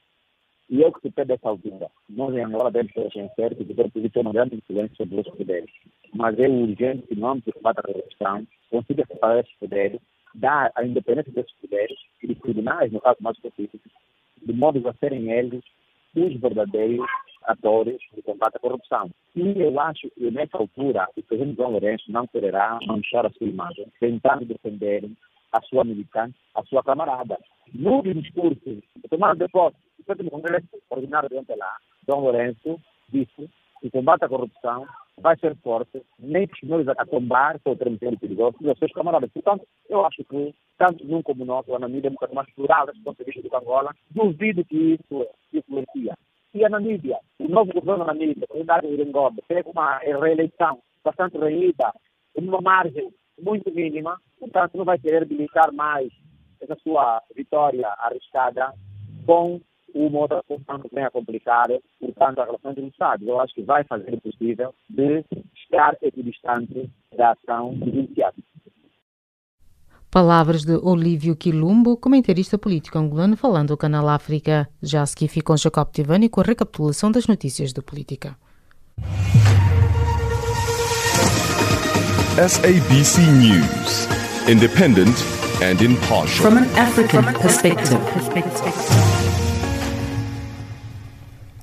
[0.69, 1.91] E eu que se pede essa altura.
[2.09, 5.71] Nós em Angola devemos reconhecer que o governo tem uma grande influência sobre os poderes.
[6.15, 10.01] Mas é urgente que, no âmbito do combate à revolução, consiga separar esses poderes,
[10.35, 13.89] dar a independência desses poderes e dos tribunais, no caso mais específico,
[14.43, 15.63] de modo a serem eles
[16.17, 17.07] os verdadeiros
[17.43, 19.11] atores do combate à corrupção.
[19.37, 23.47] E eu acho que, nessa altura, o presidente João Lourenço não quererá manchar a sua
[23.47, 25.11] imagem, tentando defender
[25.55, 27.39] a sua militante, a sua camarada.
[27.73, 29.77] No discurso, tomando de posse,
[30.09, 33.49] o Congresso Ordinário de lá, Dom Lourenço disse
[33.81, 34.87] que o combate à corrupção
[35.19, 38.93] vai ser forte, nem que os senhores a tombar, o termo perigoso, e os seus
[38.93, 39.31] camaradas.
[39.33, 42.87] Portanto, eu acho que, tanto num como nós, a Namíbia é um bocado mais plural
[42.87, 46.19] desse ponto de vista do Angola, duvido que isso influencia.
[46.53, 51.39] E a Namíbia, o novo governo da Namíbia, o Dário Irengobe, teve uma reeleição bastante
[51.39, 51.93] reída,
[52.37, 56.13] uma margem muito mínima, portanto não vai querer habilitar mais
[56.61, 58.73] essa sua vitória arriscada
[59.27, 59.61] com
[59.95, 61.67] uma outra função que vem a complicar,
[62.01, 63.27] portanto, a relação os Estados.
[63.27, 68.43] Eu acho que vai fazer o possível de estar equidistante da ação judiciária.
[70.11, 74.69] Palavras de Olívio Quilumbo, comentarista político angolano, falando ao Canal África.
[74.83, 78.37] Já a seguir fica com Jacob Tivani com a recapitulação das notícias da política.
[82.37, 84.09] SABC News,
[84.47, 85.17] independent
[85.63, 86.43] and impartial.
[86.43, 87.99] From an African perspective.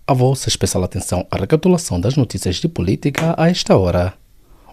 [0.08, 4.15] A vossa especial atenção à recapitulação das notícias de política a esta hora.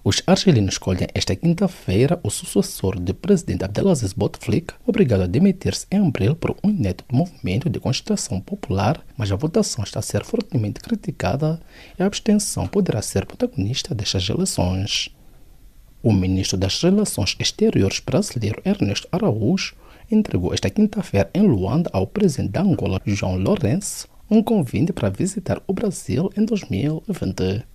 [0.02, 5.98] Os argelinos escolhem esta quinta-feira o sucessor do presidente Abdelaziz Bouteflika, obrigado a demitir-se em
[5.98, 10.80] abril por um inédito movimento de constituição popular, mas a votação está a ser fortemente
[10.80, 11.60] criticada
[11.98, 15.10] e a abstenção poderá ser protagonista destas eleições.
[16.00, 19.74] O ministro das Relações Exteriores brasileiro Ernesto Araújo
[20.08, 25.60] entregou esta quinta-feira em Luanda ao presidente da Angola, João Lourenço, um convite para visitar
[25.66, 27.66] o Brasil em 2020.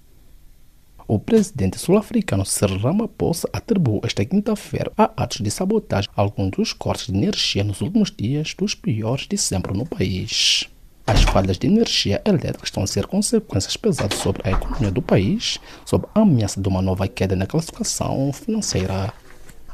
[1.05, 7.07] O presidente sul-africano Cyril Ramaphosa atribuiu esta quinta-feira a atos de sabotagem alguns dos cortes
[7.07, 10.69] de energia nos últimos dias dos piores de sempre no país.
[11.06, 15.60] As falhas de energia elétrica estão a ser consequências pesadas sobre a economia do país,
[15.86, 19.13] sob a ameaça de uma nova queda na classificação financeira.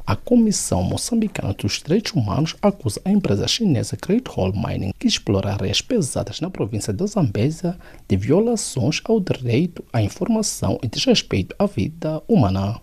[0.07, 5.53] A Comissão Moçambicana dos Direitos Humanos acusa a empresa chinesa Great Hall Mining, que explora
[5.53, 11.67] areias pesadas na província de Zambésia, de violações ao direito à informação e desrespeito à
[11.67, 12.81] vida humana.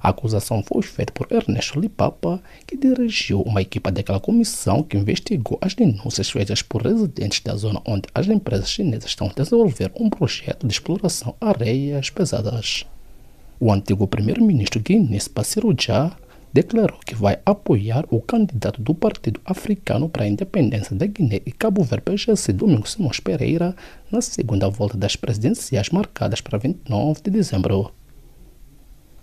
[0.00, 5.58] A acusação foi feita por Ernesto Lipapa, que dirigiu uma equipa daquela comissão que investigou
[5.60, 10.08] as denúncias feitas por residentes da zona onde as empresas chinesas estão a desenvolver um
[10.08, 12.86] projeto de exploração areias pesadas.
[13.58, 16.16] O antigo primeiro-ministro guinense Passiro Já
[16.52, 21.52] declarou que vai apoiar o candidato do Partido Africano para a Independência da Guiné e
[21.52, 23.74] Cabo Verde PGC, Domingos Simões Pereira,
[24.10, 27.92] na segunda volta das presidenciais marcadas para 29 de dezembro.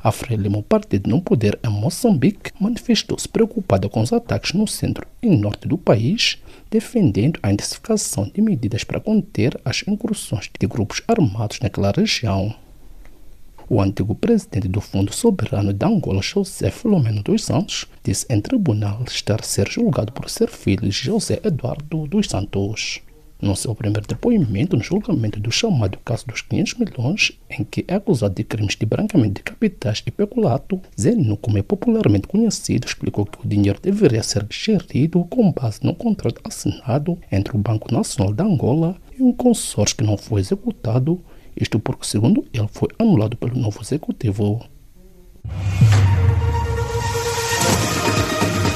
[0.06, 5.28] A Frelimo, partido no poder em Moçambique, manifestou-se preocupada com os ataques no centro e
[5.28, 6.38] norte do país,
[6.70, 12.54] defendendo a intensificação de medidas para conter as incursões de grupos armados naquela região.
[13.68, 19.04] O antigo presidente do Fundo Soberano de Angola, José Filomeno dos Santos, disse em tribunal
[19.08, 23.02] estar a ser julgado por ser filho de José Eduardo dos Santos.
[23.42, 27.96] No seu primeiro depoimento no julgamento do chamado caso dos 500 milhões, em que é
[27.96, 33.26] acusado de crimes de branqueamento de capitais e peculato, Zeno, como é popularmente conhecido, explicou
[33.26, 38.34] que o dinheiro deveria ser gerido com base no contrato assinado entre o Banco Nacional
[38.34, 41.22] de Angola e um consórcio que não foi executado
[41.56, 44.66] isto porque, segundo ele, foi anulado pelo novo executivo.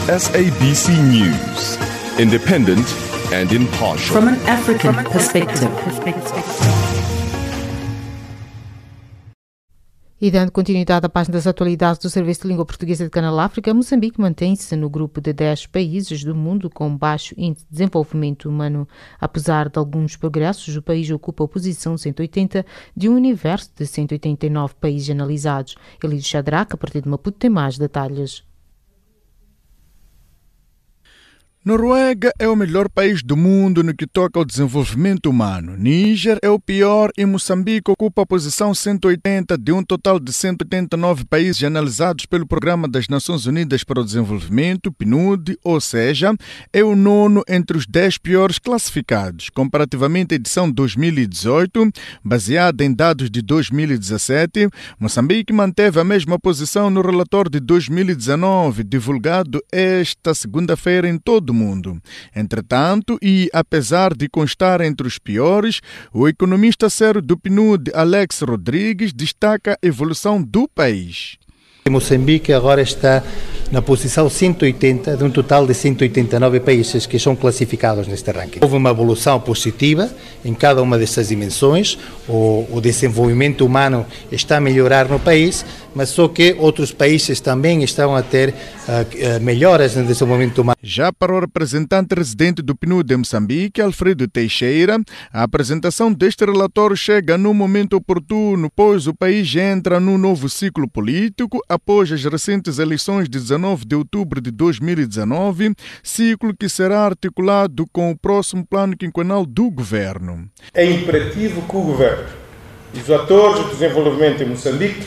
[0.07, 1.77] SABC News.
[2.17, 4.15] Independent and impartial.
[4.15, 5.69] From an African perspective.
[10.21, 13.73] E dando continuidade à página das atualidades do Serviço de Língua Portuguesa de Canal África,
[13.73, 18.85] Moçambique mantém-se no grupo de 10 países do mundo com baixo índice de desenvolvimento humano.
[19.17, 22.65] Apesar de alguns progressos, o país ocupa a posição 180
[22.97, 25.77] de um universo de 189 países analisados.
[26.03, 28.48] Elidio Shadrach, a partir de Maputo, tem mais detalhes.
[31.65, 35.75] Noruega é o melhor país do mundo no que toca ao desenvolvimento humano.
[35.75, 41.25] Níger é o pior e Moçambique ocupa a posição 180 de um total de 189
[41.25, 46.33] países analisados pelo Programa das Nações Unidas para o Desenvolvimento, PNUD, ou seja,
[46.71, 49.49] é o nono entre os 10 piores classificados.
[49.49, 51.91] Comparativamente à edição 2018,
[52.23, 59.61] baseada em dados de 2017, Moçambique manteve a mesma posição no relatório de 2019, divulgado
[59.69, 62.01] esta segunda-feira em todo o mundo.
[62.35, 65.81] Entretanto, e apesar de constar entre os piores,
[66.13, 71.37] o economista sério do PNUD, Alex Rodrigues, destaca a evolução do país.
[71.89, 73.23] Moçambique agora está
[73.71, 78.59] na posição 180 de um total de 189 países que são classificados neste ranking.
[78.61, 80.09] Houve uma evolução positiva
[80.43, 81.97] em cada uma dessas dimensões.
[82.27, 87.83] O, o desenvolvimento humano está a melhorar no país, mas só que outros países também
[87.83, 90.77] estão a ter uh, melhoras no desenvolvimento humano.
[90.81, 94.99] Já para o representante residente do PNUD de Moçambique, Alfredo Teixeira,
[95.31, 100.87] a apresentação deste relatório chega no momento oportuno, pois o país entra num novo ciclo
[100.89, 107.85] político após as recentes eleições de 19 de outubro de 2019, ciclo que será articulado
[107.91, 110.49] com o próximo plano quinquenal do governo.
[110.73, 112.27] É imperativo que o governo
[112.93, 115.05] e os atores do desenvolvimento em Moçambique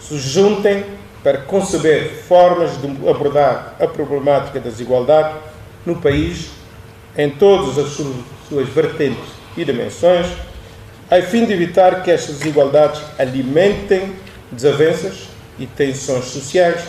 [0.00, 0.84] se juntem
[1.22, 5.36] para conceber formas de abordar a problemática da desigualdade
[5.84, 6.50] no país
[7.16, 7.92] em todas as
[8.48, 9.24] suas vertentes
[9.56, 10.26] e dimensões,
[11.10, 14.12] a fim de evitar que estas desigualdades alimentem
[14.52, 16.80] desavenças e tensões sociais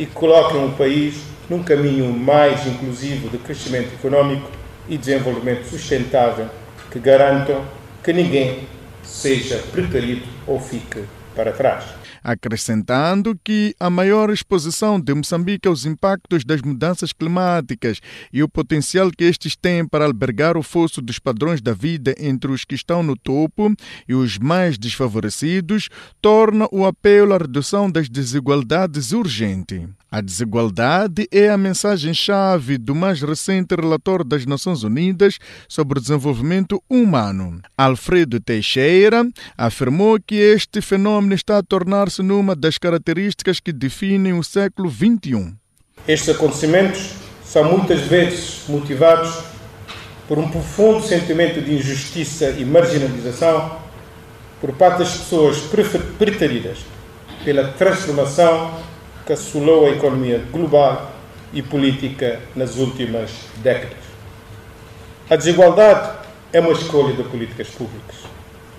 [0.00, 4.50] e coloquem o país num caminho mais inclusivo de crescimento econômico
[4.88, 6.48] e desenvolvimento sustentável
[6.90, 7.62] que garantam
[8.02, 8.66] que ninguém
[9.02, 11.04] seja preterido ou fique
[11.36, 18.00] para trás acrescentando que a maior exposição de Moçambique aos impactos das mudanças climáticas
[18.32, 22.50] e o potencial que estes têm para albergar o fosso dos padrões da vida entre
[22.50, 23.74] os que estão no topo
[24.08, 25.88] e os mais desfavorecidos
[26.20, 29.88] torna o apelo à redução das desigualdades urgente.
[30.12, 36.82] A desigualdade é a mensagem-chave do mais recente relatório das Nações Unidas sobre o desenvolvimento
[36.90, 37.60] humano.
[37.78, 39.24] Alfredo Teixeira
[39.56, 41.62] afirmou que este fenômeno está a
[42.10, 45.54] tornar-se numa das características que definem o século XXI.
[46.06, 47.12] Estes acontecimentos
[47.44, 49.42] são muitas vezes motivados
[50.26, 53.78] por um profundo sentimento de injustiça e marginalização
[54.60, 55.58] por parte das pessoas
[56.18, 56.78] preteridas
[57.44, 58.78] pela transformação
[59.24, 61.12] que assolou a economia global
[61.52, 63.30] e política nas últimas
[63.62, 63.98] décadas.
[65.28, 66.18] A desigualdade
[66.52, 68.16] é uma escolha de políticas públicas,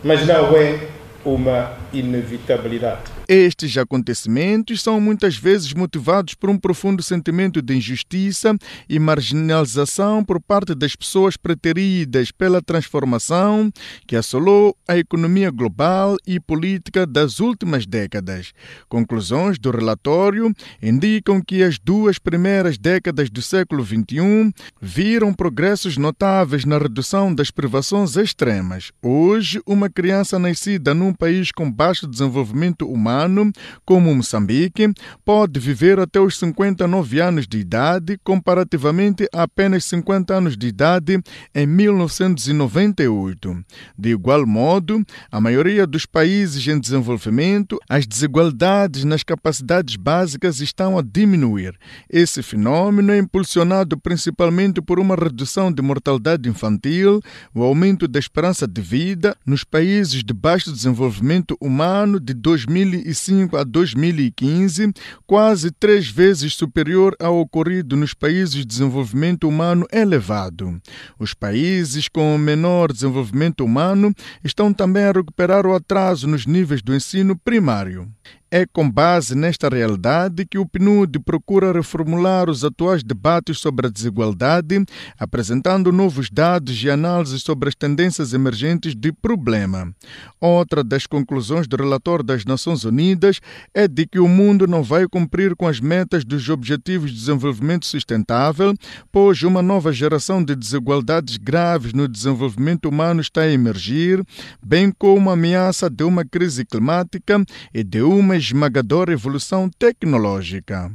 [0.04, 0.80] mas não é
[1.24, 3.21] uma inevitabilidade.
[3.34, 8.54] Estes acontecimentos são muitas vezes motivados por um profundo sentimento de injustiça
[8.90, 13.72] e marginalização por parte das pessoas preteridas pela transformação
[14.06, 18.52] que assolou a economia global e política das últimas décadas.
[18.90, 20.54] Conclusões do relatório
[20.84, 27.50] indicam que as duas primeiras décadas do século XXI viram progressos notáveis na redução das
[27.50, 28.92] privações extremas.
[29.02, 33.52] Hoje, uma criança nascida num país com baixo desenvolvimento humano ano,
[33.86, 34.92] como Moçambique,
[35.24, 41.22] pode viver até os 59 anos de idade, comparativamente a apenas 50 anos de idade
[41.54, 43.64] em 1998.
[43.98, 50.98] De igual modo, a maioria dos países em desenvolvimento, as desigualdades nas capacidades básicas estão
[50.98, 51.78] a diminuir.
[52.10, 57.20] Esse fenômeno é impulsionado principalmente por uma redução de mortalidade infantil,
[57.54, 63.58] o aumento da esperança de vida nos países de baixo desenvolvimento humano de 2005 2005
[63.58, 64.94] a 2015,
[65.28, 70.82] quase três vezes superior ao ocorrido nos países de desenvolvimento humano elevado.
[71.20, 76.96] Os países com menor desenvolvimento humano estão também a recuperar o atraso nos níveis do
[76.96, 78.10] ensino primário.
[78.54, 83.90] É com base nesta realidade que o PNUD procura reformular os atuais debates sobre a
[83.90, 84.84] desigualdade,
[85.18, 89.96] apresentando novos dados e análises sobre as tendências emergentes de problema.
[90.38, 93.40] Outra das conclusões do relatório das Nações Unidas
[93.74, 97.86] é de que o mundo não vai cumprir com as metas dos Objetivos de Desenvolvimento
[97.86, 98.74] Sustentável,
[99.14, 104.22] pois uma nova geração de desigualdades graves no desenvolvimento humano está a emergir,
[104.62, 107.42] bem como a ameaça de uma crise climática
[107.74, 110.92] e de uma esmagadora evolução tecnológica.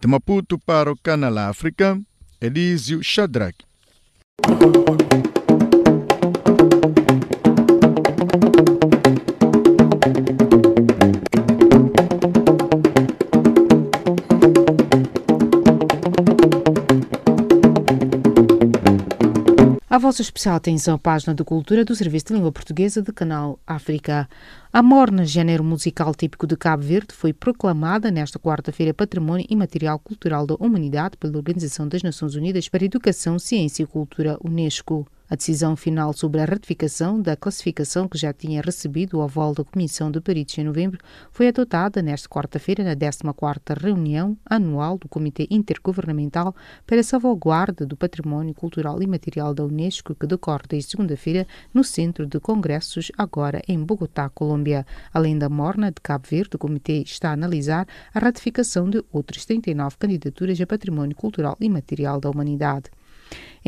[0.00, 2.00] De Maputo para o Canal África,
[2.40, 3.56] Elísio Shadrach.
[19.96, 23.58] A vossa especial atenção à página de cultura do Serviço de Língua Portuguesa do Canal
[23.66, 24.28] África.
[24.70, 30.46] A morna, género musical típico de Cabo Verde, foi proclamada nesta quarta-feira Património Imaterial Cultural
[30.46, 35.06] da Humanidade pela Organização das Nações Unidas para Educação, Ciência e Cultura, Unesco.
[35.28, 39.64] A decisão final sobre a ratificação da classificação que já tinha recebido o aval da
[39.64, 41.00] Comissão de Peritos em novembro
[41.32, 46.54] foi adotada nesta quarta-feira na 14ª reunião anual do Comitê Intergovernamental
[46.86, 51.82] para a Salvaguarda do Património Cultural e Material da Unesco que decorre desde segunda-feira no
[51.82, 54.86] Centro de Congressos, agora em Bogotá, Colômbia.
[55.12, 59.44] Além da morna de Cabo Verde, o Comitê está a analisar a ratificação de outras
[59.44, 62.90] 39 candidaturas a Património Cultural e Material da Humanidade.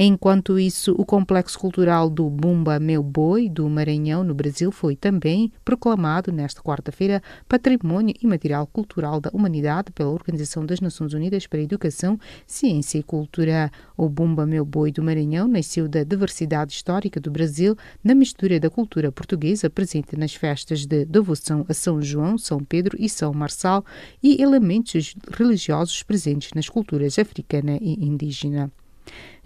[0.01, 5.53] Enquanto isso, o complexo cultural do Bumba Meu Boi, do Maranhão, no Brasil, foi também
[5.65, 11.65] proclamado nesta quarta-feira Patrimônio Imaterial Cultural da Humanidade pela Organização das Nações Unidas para a
[11.65, 13.73] Educação, Ciência e Cultura.
[13.97, 18.71] O Bumba Meu Boi do Maranhão nasceu da diversidade histórica do Brasil, na mistura da
[18.71, 23.85] cultura portuguesa presente nas festas de devoção a São João, São Pedro e São Marçal
[24.23, 28.71] e elementos religiosos presentes nas culturas africana e indígena.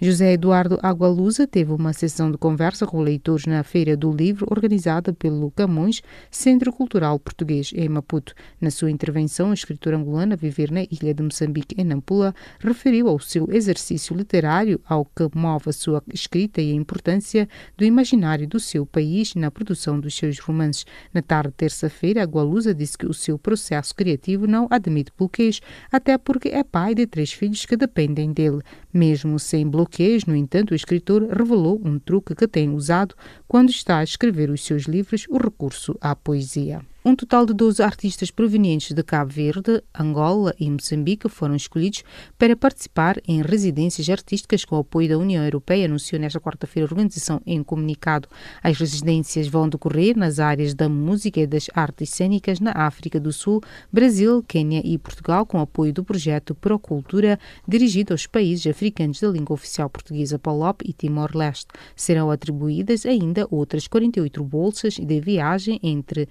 [0.05, 5.13] José Eduardo Agualusa teve uma sessão de conversa com leitores na Feira do Livro, organizada
[5.13, 8.35] pelo Camões, Centro Cultural Português, em Maputo.
[8.61, 13.07] Na sua intervenção, a escritora angolana a viver na ilha de Moçambique, em Nampula, referiu
[13.07, 17.49] ao seu exercício literário, ao que move a sua escrita e a importância
[17.79, 20.85] do imaginário do seu país na produção dos seus romances.
[21.15, 25.61] Na tarde de terça-feira, Agualusa disse que o seu processo criativo não admite bloqueios,
[25.93, 28.63] até porque é pai de três filhos que dependem dele.
[28.93, 33.15] Mesmo sem bloqueios, no entanto, o escritor revelou um truque que tem usado
[33.49, 36.85] quando está a escrever os seus livros, o recurso à poesia.
[37.05, 42.05] Um total de 12 artistas provenientes de Cabo Verde, Angola e Moçambique foram escolhidos
[42.39, 46.91] para participar em residências artísticas com o apoio da União Europeia, anunciou nesta quarta-feira a
[46.93, 48.29] organização em comunicado.
[48.63, 53.33] As residências vão decorrer nas áreas da música e das artes cênicas na África do
[53.33, 53.61] Sul,
[53.93, 57.37] Brasil, Quênia e Portugal, com apoio do projeto Procultura,
[57.67, 61.67] dirigido aos países africanos da língua oficial portuguesa PALOP e Timor-Leste.
[61.97, 66.29] Serão atribuídas ainda outras 48 bolsas de viagem entre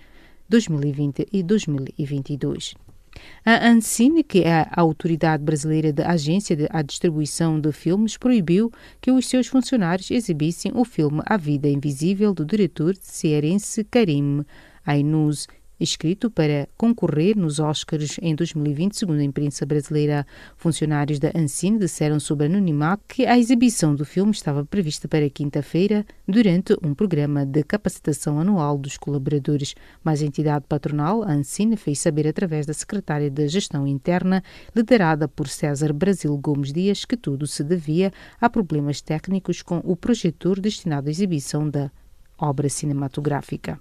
[0.52, 2.76] 2020 e 2022.
[3.46, 8.72] A Ancine, que é a autoridade brasileira da Agência de a Distribuição de Filmes, proibiu
[9.00, 14.44] que os seus funcionários exibissem o filme A Vida Invisível do diretor cearense Karim
[14.86, 15.48] Ainuz
[15.82, 20.26] inscrito para concorrer nos Oscars em 2020, segundo a imprensa brasileira.
[20.56, 26.06] Funcionários da Ancine disseram sobre anonimato que a exibição do filme estava prevista para quinta-feira
[26.28, 29.76] durante um programa de capacitação anual dos colaboradores.
[30.04, 34.44] Mas a entidade patronal, a Ancine, fez saber através da secretária de Gestão Interna,
[34.76, 39.96] liderada por César Brasil Gomes Dias, que tudo se devia a problemas técnicos com o
[39.96, 41.92] projetor destinado à exibição da
[42.38, 43.80] obra cinematográfica.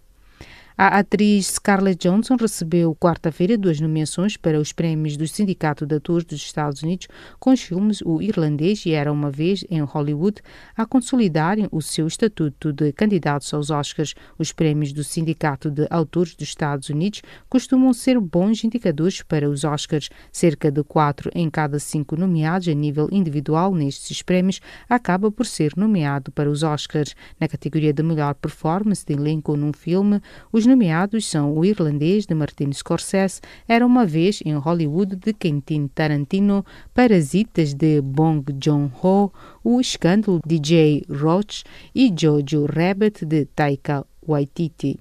[0.83, 6.24] A atriz Scarlett Johansson recebeu quarta-feira duas nomeações para os prémios do Sindicato de Atores
[6.24, 7.07] dos Estados Unidos
[7.39, 10.41] com os filmes O Irlandês e Era Uma Vez em Hollywood
[10.74, 14.14] a consolidarem o seu estatuto de candidatos aos Oscars.
[14.39, 19.64] Os prémios do Sindicato de Autores dos Estados Unidos costumam ser bons indicadores para os
[19.64, 20.09] Oscars.
[20.33, 25.74] Cerca de quatro em cada cinco nomeados a nível individual nestes prémios acaba por ser
[25.76, 27.14] nomeado para os Oscars.
[27.39, 32.34] Na categoria de melhor performance de elenco num filme, os nomeados são O Irlandês, de
[32.34, 36.64] Martin Scorsese, Era Uma Vez em Hollywood, de Quentin Tarantino,
[36.94, 39.32] Parasitas, de Bong Joon-ho,
[39.64, 44.96] O Escândalo, de Jay Roach e Jojo Rabbit, de Taika Waititi.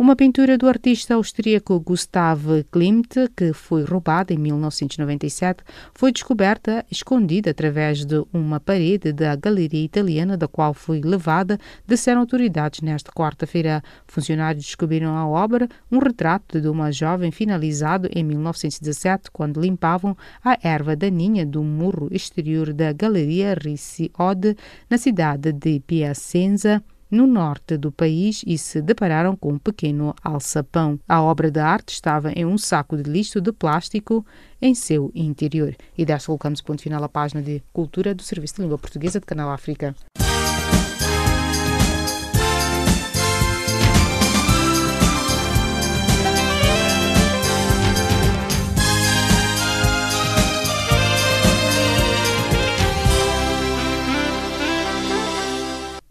[0.00, 7.50] Uma pintura do artista austríaco Gustav Klimt, que foi roubada em 1997, foi descoberta escondida
[7.50, 13.82] através de uma parede da galeria italiana da qual foi levada, disseram autoridades nesta quarta-feira.
[14.06, 20.56] Funcionários descobriram a obra, um retrato de uma jovem finalizado em 1917, quando limpavam a
[20.62, 24.56] erva daninha do murro exterior da galeria Ricci Ode,
[24.88, 30.98] na cidade de Piacenza no norte do país e se depararam com um pequeno alçapão.
[31.08, 34.24] A obra de arte estava em um saco de lixo de plástico
[34.62, 35.74] em seu interior.
[35.96, 39.26] E desta colocamos ponto final à página de Cultura do Serviço de Língua Portuguesa de
[39.26, 39.94] Canal África.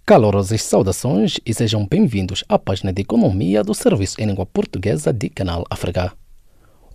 [0.09, 5.29] Calorosas saudações e sejam bem-vindos à página de Economia do Serviço em Língua Portuguesa de
[5.29, 6.11] Canal África.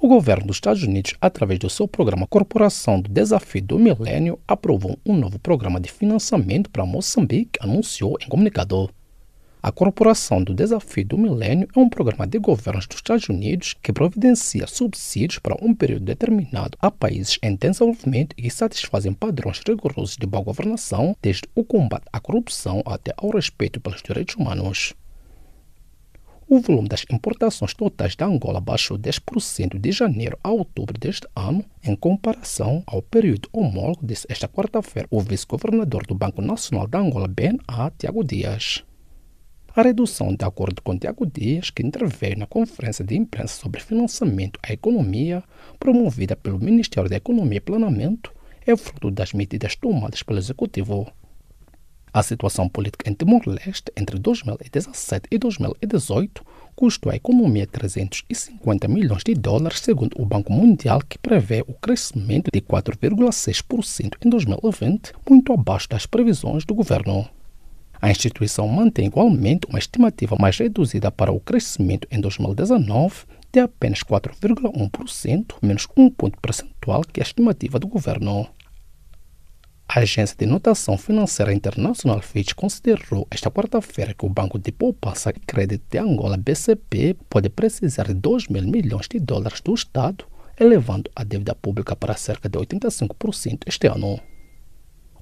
[0.00, 4.98] O governo dos Estados Unidos, através do seu programa Corporação do Desafio do Milênio, aprovou
[5.06, 8.90] um novo programa de financiamento para Moçambique, anunciou em comunicado.
[9.66, 13.94] A Corporação do Desafio do Milênio é um programa de governos dos Estados Unidos que
[13.94, 20.18] providencia subsídios para um período determinado a países em desenvolvimento e que satisfazem padrões rigorosos
[20.18, 24.92] de boa governação, desde o combate à corrupção até ao respeito pelos direitos humanos.
[26.46, 31.64] O volume das importações totais da Angola baixou 10% de janeiro a outubro deste ano,
[31.82, 37.26] em comparação ao período homólogo, disse esta quarta-feira o vice-governador do Banco Nacional da Angola,
[37.26, 38.84] BNA, Tiago Dias.
[39.77, 44.61] A redução, de acordo com Tiago Dias, que interveio na conferência de imprensa sobre financiamento
[44.62, 45.43] à economia,
[45.81, 48.33] promovida pelo Ministério da Economia e Planamento,
[48.64, 51.11] é fruto das medidas tomadas pelo Executivo.
[52.12, 56.47] A situação política em Timor-Leste entre 2017 e 2018
[56.77, 62.49] custou à economia 350 milhões de dólares, segundo o Banco Mundial, que prevê o crescimento
[62.55, 67.29] de 4,6% em 2020, muito abaixo das previsões do governo.
[68.01, 74.01] A instituição mantém igualmente uma estimativa mais reduzida para o crescimento em 2019 de apenas
[74.01, 78.49] 4,1%, menos um ponto percentual que a estimativa do governo.
[79.88, 85.30] A Agência de Notação Financeira Internacional Fitch considerou esta quarta-feira que o Banco de Poupança
[85.30, 90.24] e Crédito de Angola, BCP, pode precisar de 2 mil milhões de dólares do Estado,
[90.59, 94.18] elevando a dívida pública para cerca de 85% este ano.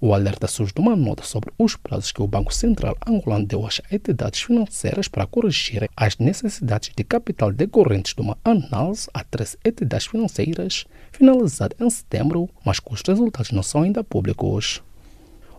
[0.04, 3.64] O alerta surge de uma nota sobre os prazos que o Banco Central angolano deu
[3.64, 9.56] às entidades financeiras para corrigirem as necessidades de capital decorrentes de uma análise a três
[9.64, 14.82] entidades financeiras, finalizada em setembro, mas cujos resultados não são ainda públicos.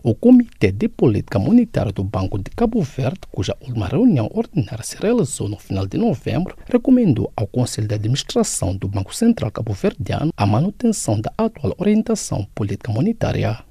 [0.02, 4.98] O Comitê de Política Monetária do Banco de Cabo Verde, cuja última reunião ordinária se
[5.00, 10.44] realizou no final de novembro, recomendou ao Conselho de Administração do Banco Central Cabo-Verdiano a
[10.44, 13.64] manutenção da atual orientação política monetária.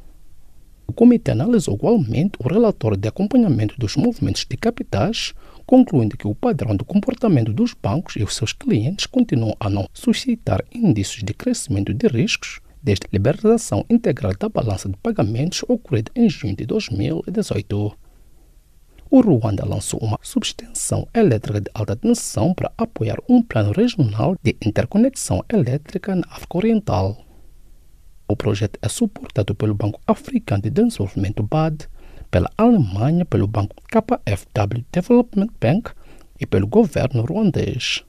[0.87, 5.33] O comitê analisou igualmente o relatório de acompanhamento dos movimentos de capitais,
[5.65, 9.87] concluindo que o padrão de comportamento dos bancos e os seus clientes continuam a não
[9.93, 16.11] suscitar indícios de crescimento de riscos desde a liberalização integral da balança de pagamentos ocorrida
[16.15, 17.97] em junho de 2018.
[19.09, 24.57] O Ruanda lançou uma substituição elétrica de alta tensão para apoiar um plano regional de
[24.65, 27.22] interconexão elétrica na África Oriental.
[28.27, 31.87] O projeto é suportado pelo Banco Africano de Desenvolvimento BAD,
[32.31, 35.91] pela Alemanha pelo banco KfW Development Bank
[36.39, 38.03] e pelo governo ruandês.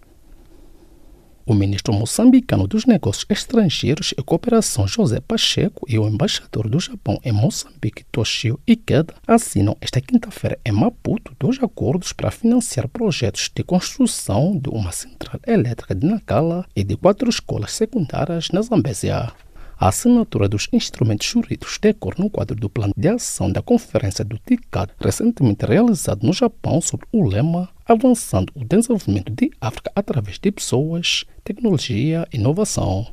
[1.46, 7.20] O ministro moçambicano dos Negócios Estrangeiros e Cooperação José Pacheco e o embaixador do Japão
[7.22, 13.62] em Moçambique, Toshio Ikeda, assinam esta quinta-feira em Maputo dois acordos para financiar projetos de
[13.62, 19.30] construção de uma central elétrica de Nacala e de quatro escolas secundárias na Zambésia.
[19.76, 24.38] A assinatura dos instrumentos jurídicos decorre no quadro do plano de ação da Conferência do
[24.38, 30.52] TICAD, recentemente realizado no Japão, sob o lema Avançando o Desenvolvimento de África através de
[30.52, 33.06] Pessoas, Tecnologia e Inovação.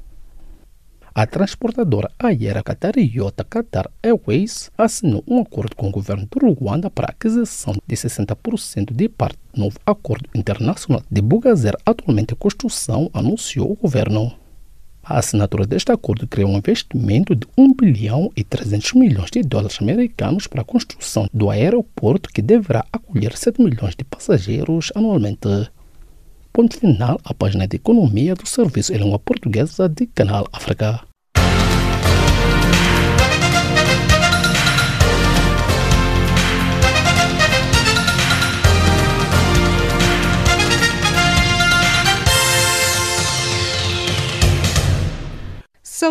[1.14, 7.08] A transportadora aérea qatariota Qatar Airways assinou um acordo com o governo do Ruanda para
[7.08, 13.10] a aquisição de 60% de parte do novo acordo internacional de Bugazer, atualmente em construção,
[13.14, 14.41] anunciou o governo.
[15.12, 19.78] A assinatura deste acordo criou um investimento de 1 bilhão e 300 milhões de dólares
[19.82, 25.70] americanos para a construção do aeroporto que deverá acolher 7 milhões de passageiros anualmente.
[26.54, 31.02] Ponto final à página de economia do Serviço em Língua Portuguesa de Canal África.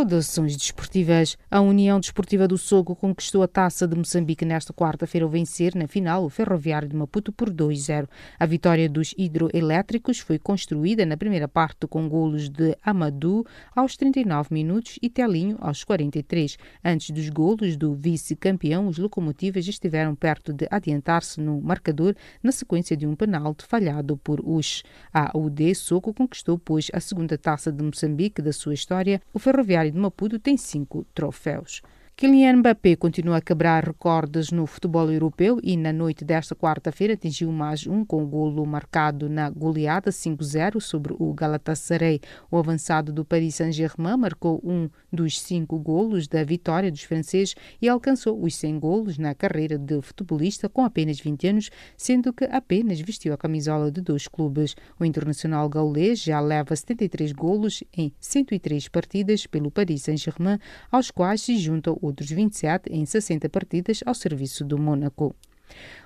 [0.01, 1.37] Saudações desportivas.
[1.51, 5.87] A União Desportiva do Sogo conquistou a taça de Moçambique nesta quarta-feira ao vencer, na
[5.87, 8.09] final, o Ferroviário de Maputo por 2-0.
[8.39, 13.45] A vitória dos hidroelétricos foi construída na primeira parte com golos de Amadou
[13.77, 16.57] aos 39 minutos e Telinho aos 43.
[16.83, 22.97] Antes dos golos do vice-campeão, os locomotivas estiveram perto de adiantar-se no marcador na sequência
[22.97, 24.83] de um penalti falhado por os.
[25.13, 29.21] A UD Sogo conquistou, pois, a segunda taça de Moçambique da sua história.
[29.35, 31.83] O Ferroviário De Maputo tem cinco troféus.
[32.21, 37.51] Kylian Mbappé continua a quebrar recordes no futebol europeu e na noite desta quarta-feira atingiu
[37.51, 42.21] mais um com o golo marcado na goleada 5-0 sobre o Galatasaray.
[42.51, 47.89] O avançado do Paris Saint-Germain marcou um dos cinco golos da vitória dos franceses e
[47.89, 53.01] alcançou os 100 golos na carreira de futebolista com apenas 20 anos, sendo que apenas
[53.01, 54.77] vestiu a camisola de dois clubes.
[54.99, 60.59] O internacional gaulês já leva 73 golos em 103 partidas pelo Paris Saint-Germain,
[60.93, 65.35] aos quais se junta o outros 27 em 60 partidas ao serviço do Mônaco.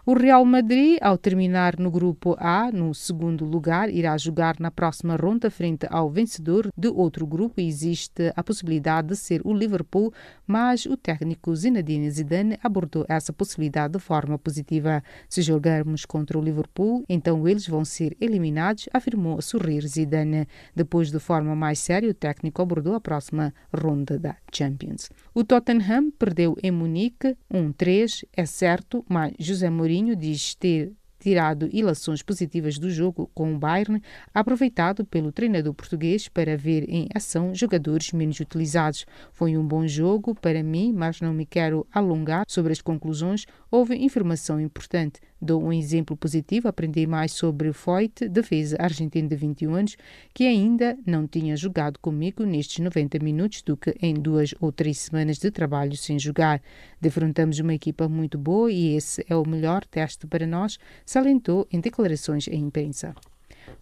[0.06, 5.16] O Real Madrid, ao terminar no grupo A, no segundo lugar, irá jogar na próxima
[5.16, 10.12] ronda frente ao vencedor de outro grupo e existe a possibilidade de ser o Liverpool,
[10.46, 15.02] mas o técnico Zinedine Zidane abordou essa possibilidade de forma positiva.
[15.26, 20.46] Se jogarmos contra o Liverpool, então eles vão ser eliminados, afirmou a sorrir Zidane.
[20.76, 25.08] Depois, de forma mais séria, o técnico abordou a próxima ronda da Champions.
[25.32, 30.92] O Tottenham perdeu em Munique 1-3, é certo, mas José Mourinho diz ter
[31.24, 34.02] tirado ilações positivas do jogo com o Bayern,
[34.34, 39.06] aproveitado pelo treinador português para ver em ação jogadores menos utilizados.
[39.32, 43.46] Foi um bom jogo para mim, mas não me quero alongar sobre as conclusões.
[43.70, 45.18] Houve informação importante.
[45.44, 49.96] Dou um exemplo positivo, aprendi mais sobre Foyt, defesa argentino de 21 anos,
[50.32, 54.96] que ainda não tinha jogado comigo nestes 90 minutos do que em duas ou três
[54.96, 56.62] semanas de trabalho sem jogar.
[56.98, 61.78] Defrontamos uma equipa muito boa e esse é o melhor teste para nós, salientou em
[61.78, 63.14] declarações à imprensa.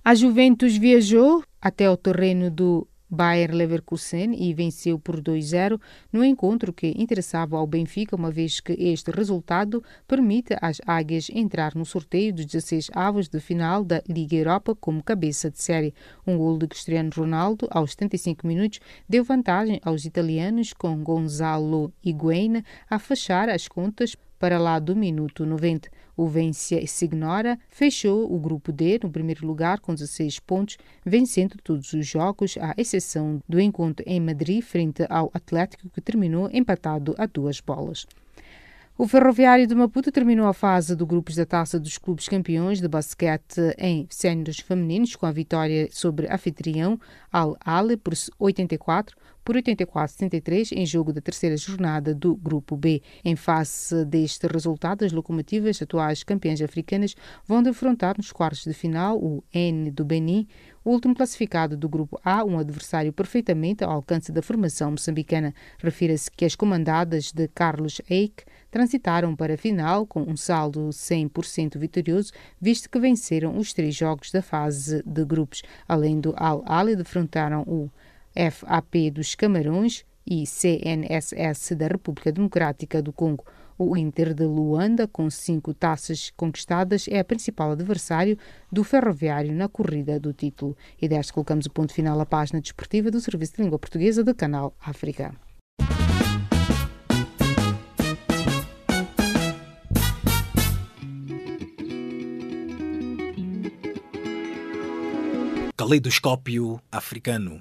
[0.04, 5.78] A Juventus viajou até o terreno do Bayer Leverkusen e venceu por 2-0
[6.10, 11.74] no encontro que interessava ao Benfica, uma vez que este resultado permite às Águias entrar
[11.74, 15.92] no sorteio dos 16 avos de final da Liga Europa como cabeça de série.
[16.26, 22.62] Um gol de Cristiano Ronaldo aos 75 minutos deu vantagem aos italianos com Gonzalo Higuaín
[22.88, 25.88] a fechar as contas para lá do minuto 90.
[26.16, 31.92] O Vencia Signora fechou o grupo D no primeiro lugar com 16 pontos, vencendo todos
[31.92, 37.26] os jogos, à exceção do encontro em Madrid frente ao Atlético, que terminou empatado a
[37.26, 38.06] duas bolas.
[38.98, 42.86] O Ferroviário de Maputo terminou a fase do grupos da Taça dos Clubes Campeões de
[42.86, 47.00] Basquete em séniores femininos com a vitória sobre anfitrião
[47.32, 53.02] Al Ale por 84 por 84-73 em jogo da terceira jornada do Grupo B.
[53.24, 57.14] Em face deste resultado, as locomotivas, atuais campeãs africanas,
[57.46, 60.46] vão defrontar nos quartos de final o N do Benin,
[60.84, 65.54] o último classificado do Grupo A, um adversário perfeitamente ao alcance da formação moçambicana.
[65.78, 71.78] Refira-se que as comandadas de Carlos Eik transitaram para a final com um saldo 100%
[71.78, 75.62] vitorioso, visto que venceram os três jogos da fase de grupos.
[75.86, 77.88] Além do Al-Ali, defrontaram o
[78.34, 83.44] FAP dos Camarões e CNSS da República Democrática do Congo.
[83.78, 88.38] O Inter de Luanda, com cinco taças conquistadas, é a principal adversário
[88.70, 90.76] do Ferroviário na corrida do título.
[91.00, 94.34] E desta colocamos o ponto final à página desportiva do Serviço de Língua Portuguesa do
[94.34, 95.34] Canal África.
[105.76, 107.60] Caleidoscópio africano.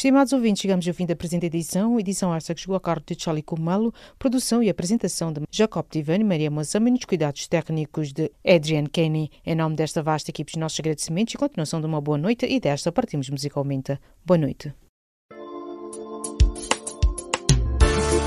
[0.00, 2.00] Estimados ouvintes, chegamos ao fim da presente edição.
[2.00, 6.24] Edição esta que chegou a cargo de Charlie Kumalo, produção e apresentação de Jacob Tivani,
[6.24, 9.30] Maria Moçama e nos cuidados técnicos de Adrian Kenny.
[9.44, 12.58] Em nome desta vasta equipe, os nossos agradecimentos e continuação de uma boa noite e
[12.58, 13.98] desta partimos musicalmente.
[14.24, 14.72] Boa noite.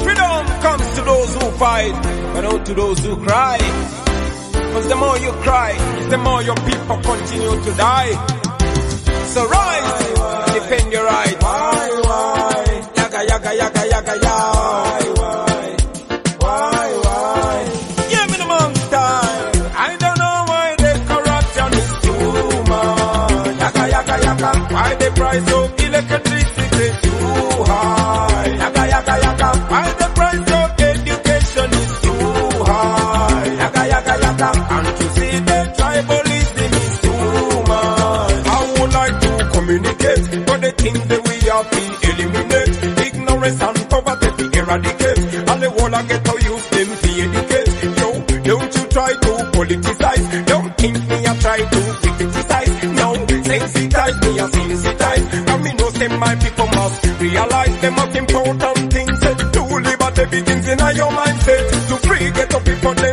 [0.04, 1.96] Freedom comes to those who fight,
[2.36, 3.58] but not to those who cry.
[4.68, 5.74] Because the more you cry,
[6.12, 8.44] the more your people continue to die.
[9.34, 11.33] So rise, defend your right.
[13.26, 13.32] Why, why?
[13.32, 14.36] Yaga, yaga, yaga, yaga, yaga.
[14.54, 15.78] Why, why?
[16.44, 17.58] Why, why?
[18.12, 18.46] Give me the
[18.92, 19.52] time.
[19.76, 22.34] I don't know why the corruption is too
[22.72, 23.60] much.
[23.64, 24.50] Yaga, yaga, yaga.
[24.74, 28.48] Why the price of electricity is too high.
[28.62, 29.50] Yaga, yaga, yaga.
[29.72, 33.46] Why the price of education is too high.
[33.62, 34.50] Yaga, yaga, yaga.
[34.70, 38.48] Can't you see the tribalism is too much?
[38.48, 42.93] I would like to communicate for the things that we have to eliminate.
[43.44, 45.20] Ignorance and poverty to eradicate.
[45.20, 47.70] And the whole I get to use them to educate.
[48.00, 50.46] Yo, don't you try to politicize.
[50.46, 52.74] Don't think me I try to criticize.
[52.84, 53.08] No,
[53.44, 55.26] sensitize me I sensitize.
[55.52, 59.20] And me know say my people must realize the most important things.
[59.20, 61.88] To liberty begins in your mindset.
[61.90, 63.12] To free get up people they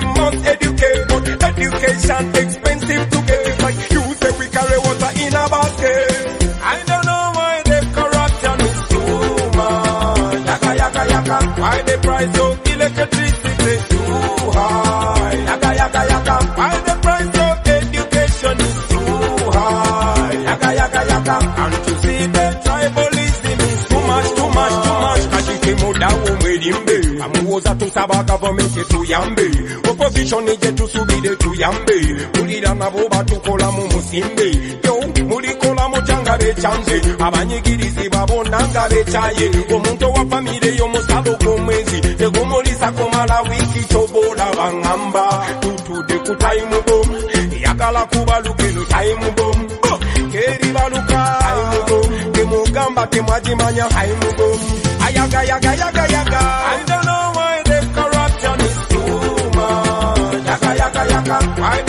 [28.00, 29.50] kusaba gavumenti etuyambe
[29.90, 31.94] opozishoni gye tusubire tuyambe
[32.32, 34.46] kulira nabo batukolamu musimbe
[34.84, 34.94] yo
[35.28, 43.42] mulikola mutya nga bekyanze abanyigirizibwa bonna nga bekyaye omuntu owa famire y'omusalo gw'omwezi tegumulisa kumala
[43.48, 45.24] wiiki kyobaola baŋŋamba
[45.60, 47.16] tutudde ku tayimu bomu
[47.56, 49.98] eyagala kuba lugeno tayimu bomu oh,
[50.32, 54.68] keribaluka tayimu bomu temugamba temwagimanya tayimu bomu
[55.04, 56.42] ayagayaga yagayaga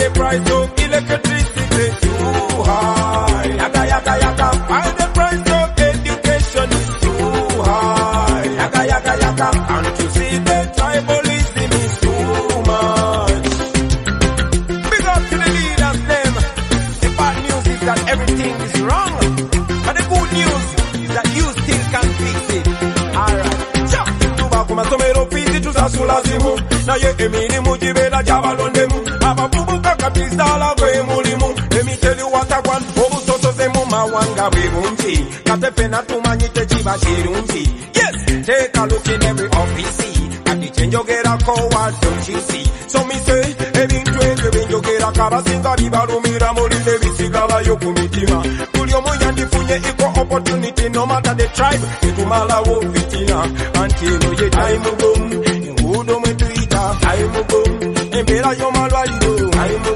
[0.02, 3.46] the price of electricity too high?
[3.60, 4.48] Yaga yaga yaga.
[4.70, 8.44] Why the price of education is too high?
[8.60, 9.48] Yaga yaga yaga.
[9.68, 12.26] Can't you see the tribalism is too
[12.70, 13.48] much?
[14.90, 16.32] Big up to the leaders them.
[17.02, 19.14] The bad news is that everything is wrong.
[19.86, 20.66] But the good news
[21.04, 22.66] is that you still can fix it.
[23.22, 23.58] Alright.
[23.90, 24.02] Cha!
[24.38, 26.52] Tuba ku masomero fizi tusasula zimu.
[26.86, 28.98] Naye emirimu gibeera gy'abalondemu.
[30.02, 31.54] Abavubuka katizaala gwe mulimu.
[31.70, 32.84] Let me tell you what I want.
[32.96, 35.26] Obusosoze mu mawanga bwe bungi.
[35.44, 37.68] Kate ffenna tumanyi tekiba kirungi.
[37.94, 38.46] Yes!
[38.46, 40.02] Take a look in every office.
[40.44, 42.64] Kati kye njogerako what don't you see?
[42.88, 43.42] So me say,
[43.82, 48.42] ebintu ebyo bye njogerako abasinga bibalumira mulinde bisigalayo ku mitima.
[48.74, 51.84] Buli omu yandifunye equal opportunity no matter the tribe.
[52.00, 53.38] Tetumalawo fitina.
[53.80, 55.32] Anti eno ye time bomb.
[55.46, 57.96] Enguudo mwe tuyita time bomb.
[58.12, 59.21] Embeera y'omalwaliro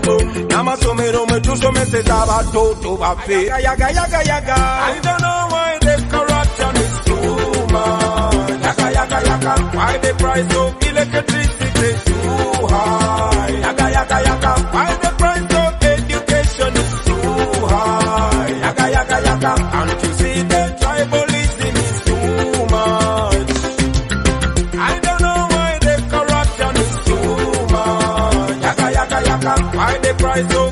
[0.06, 0.48] time bomb.
[0.48, 3.46] N'amasomero mwe tusomeseza abatoto baffe.
[3.46, 4.54] Yaga yaga yaga.
[4.56, 8.62] I don't know why the corruption is too much.
[8.64, 9.52] Yaga yaga yaga.
[9.76, 11.45] Why the price of electricity
[30.36, 30.65] Why the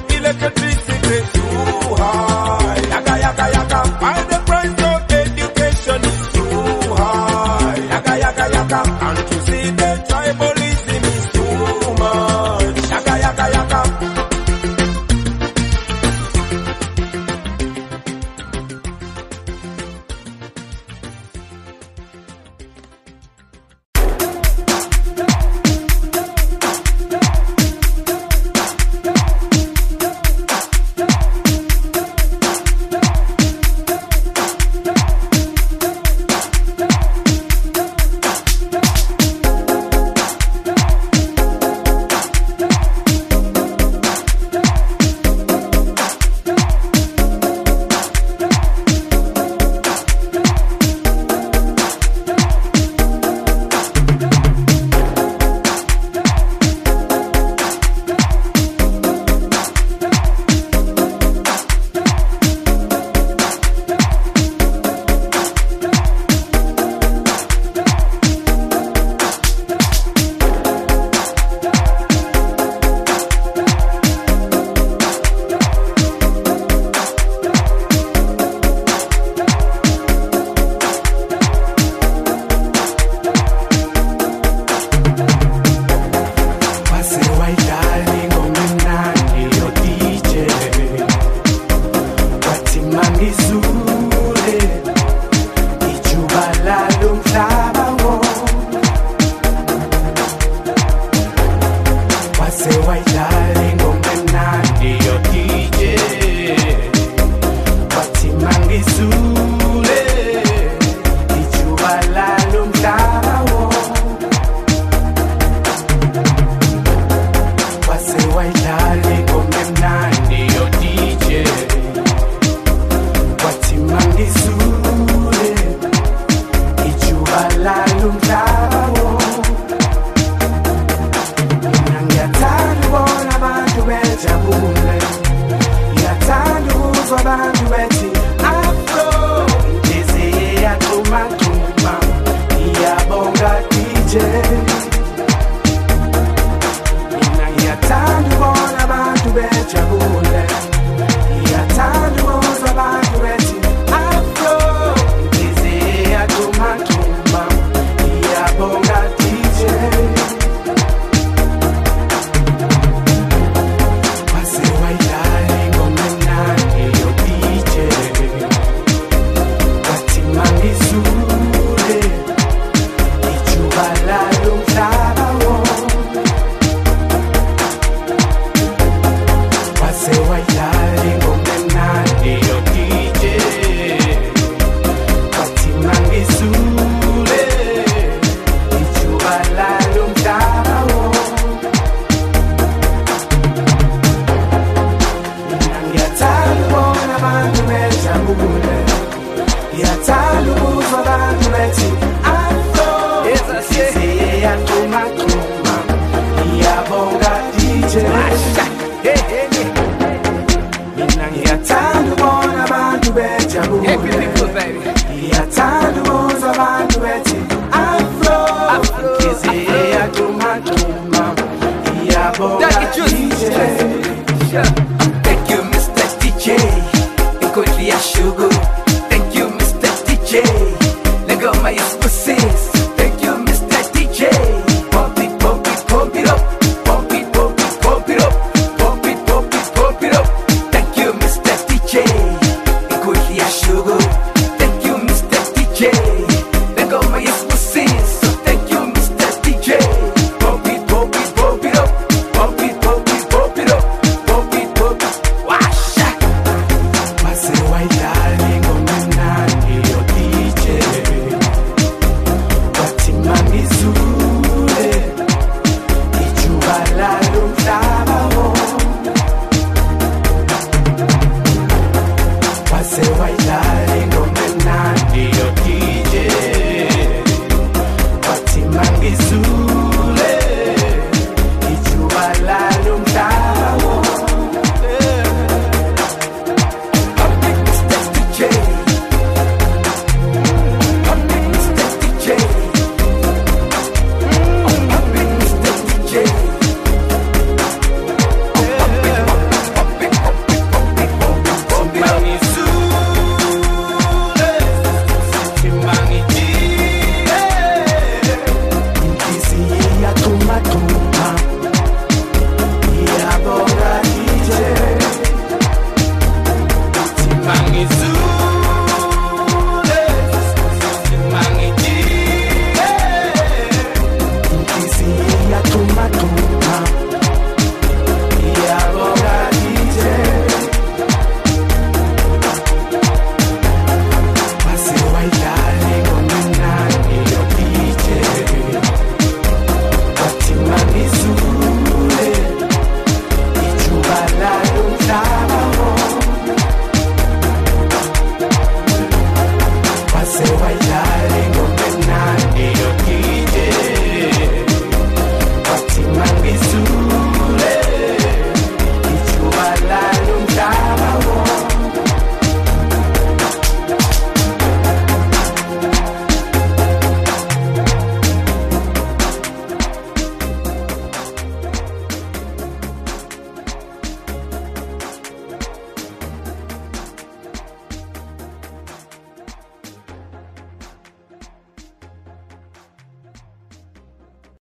[272.94, 273.43] seu vai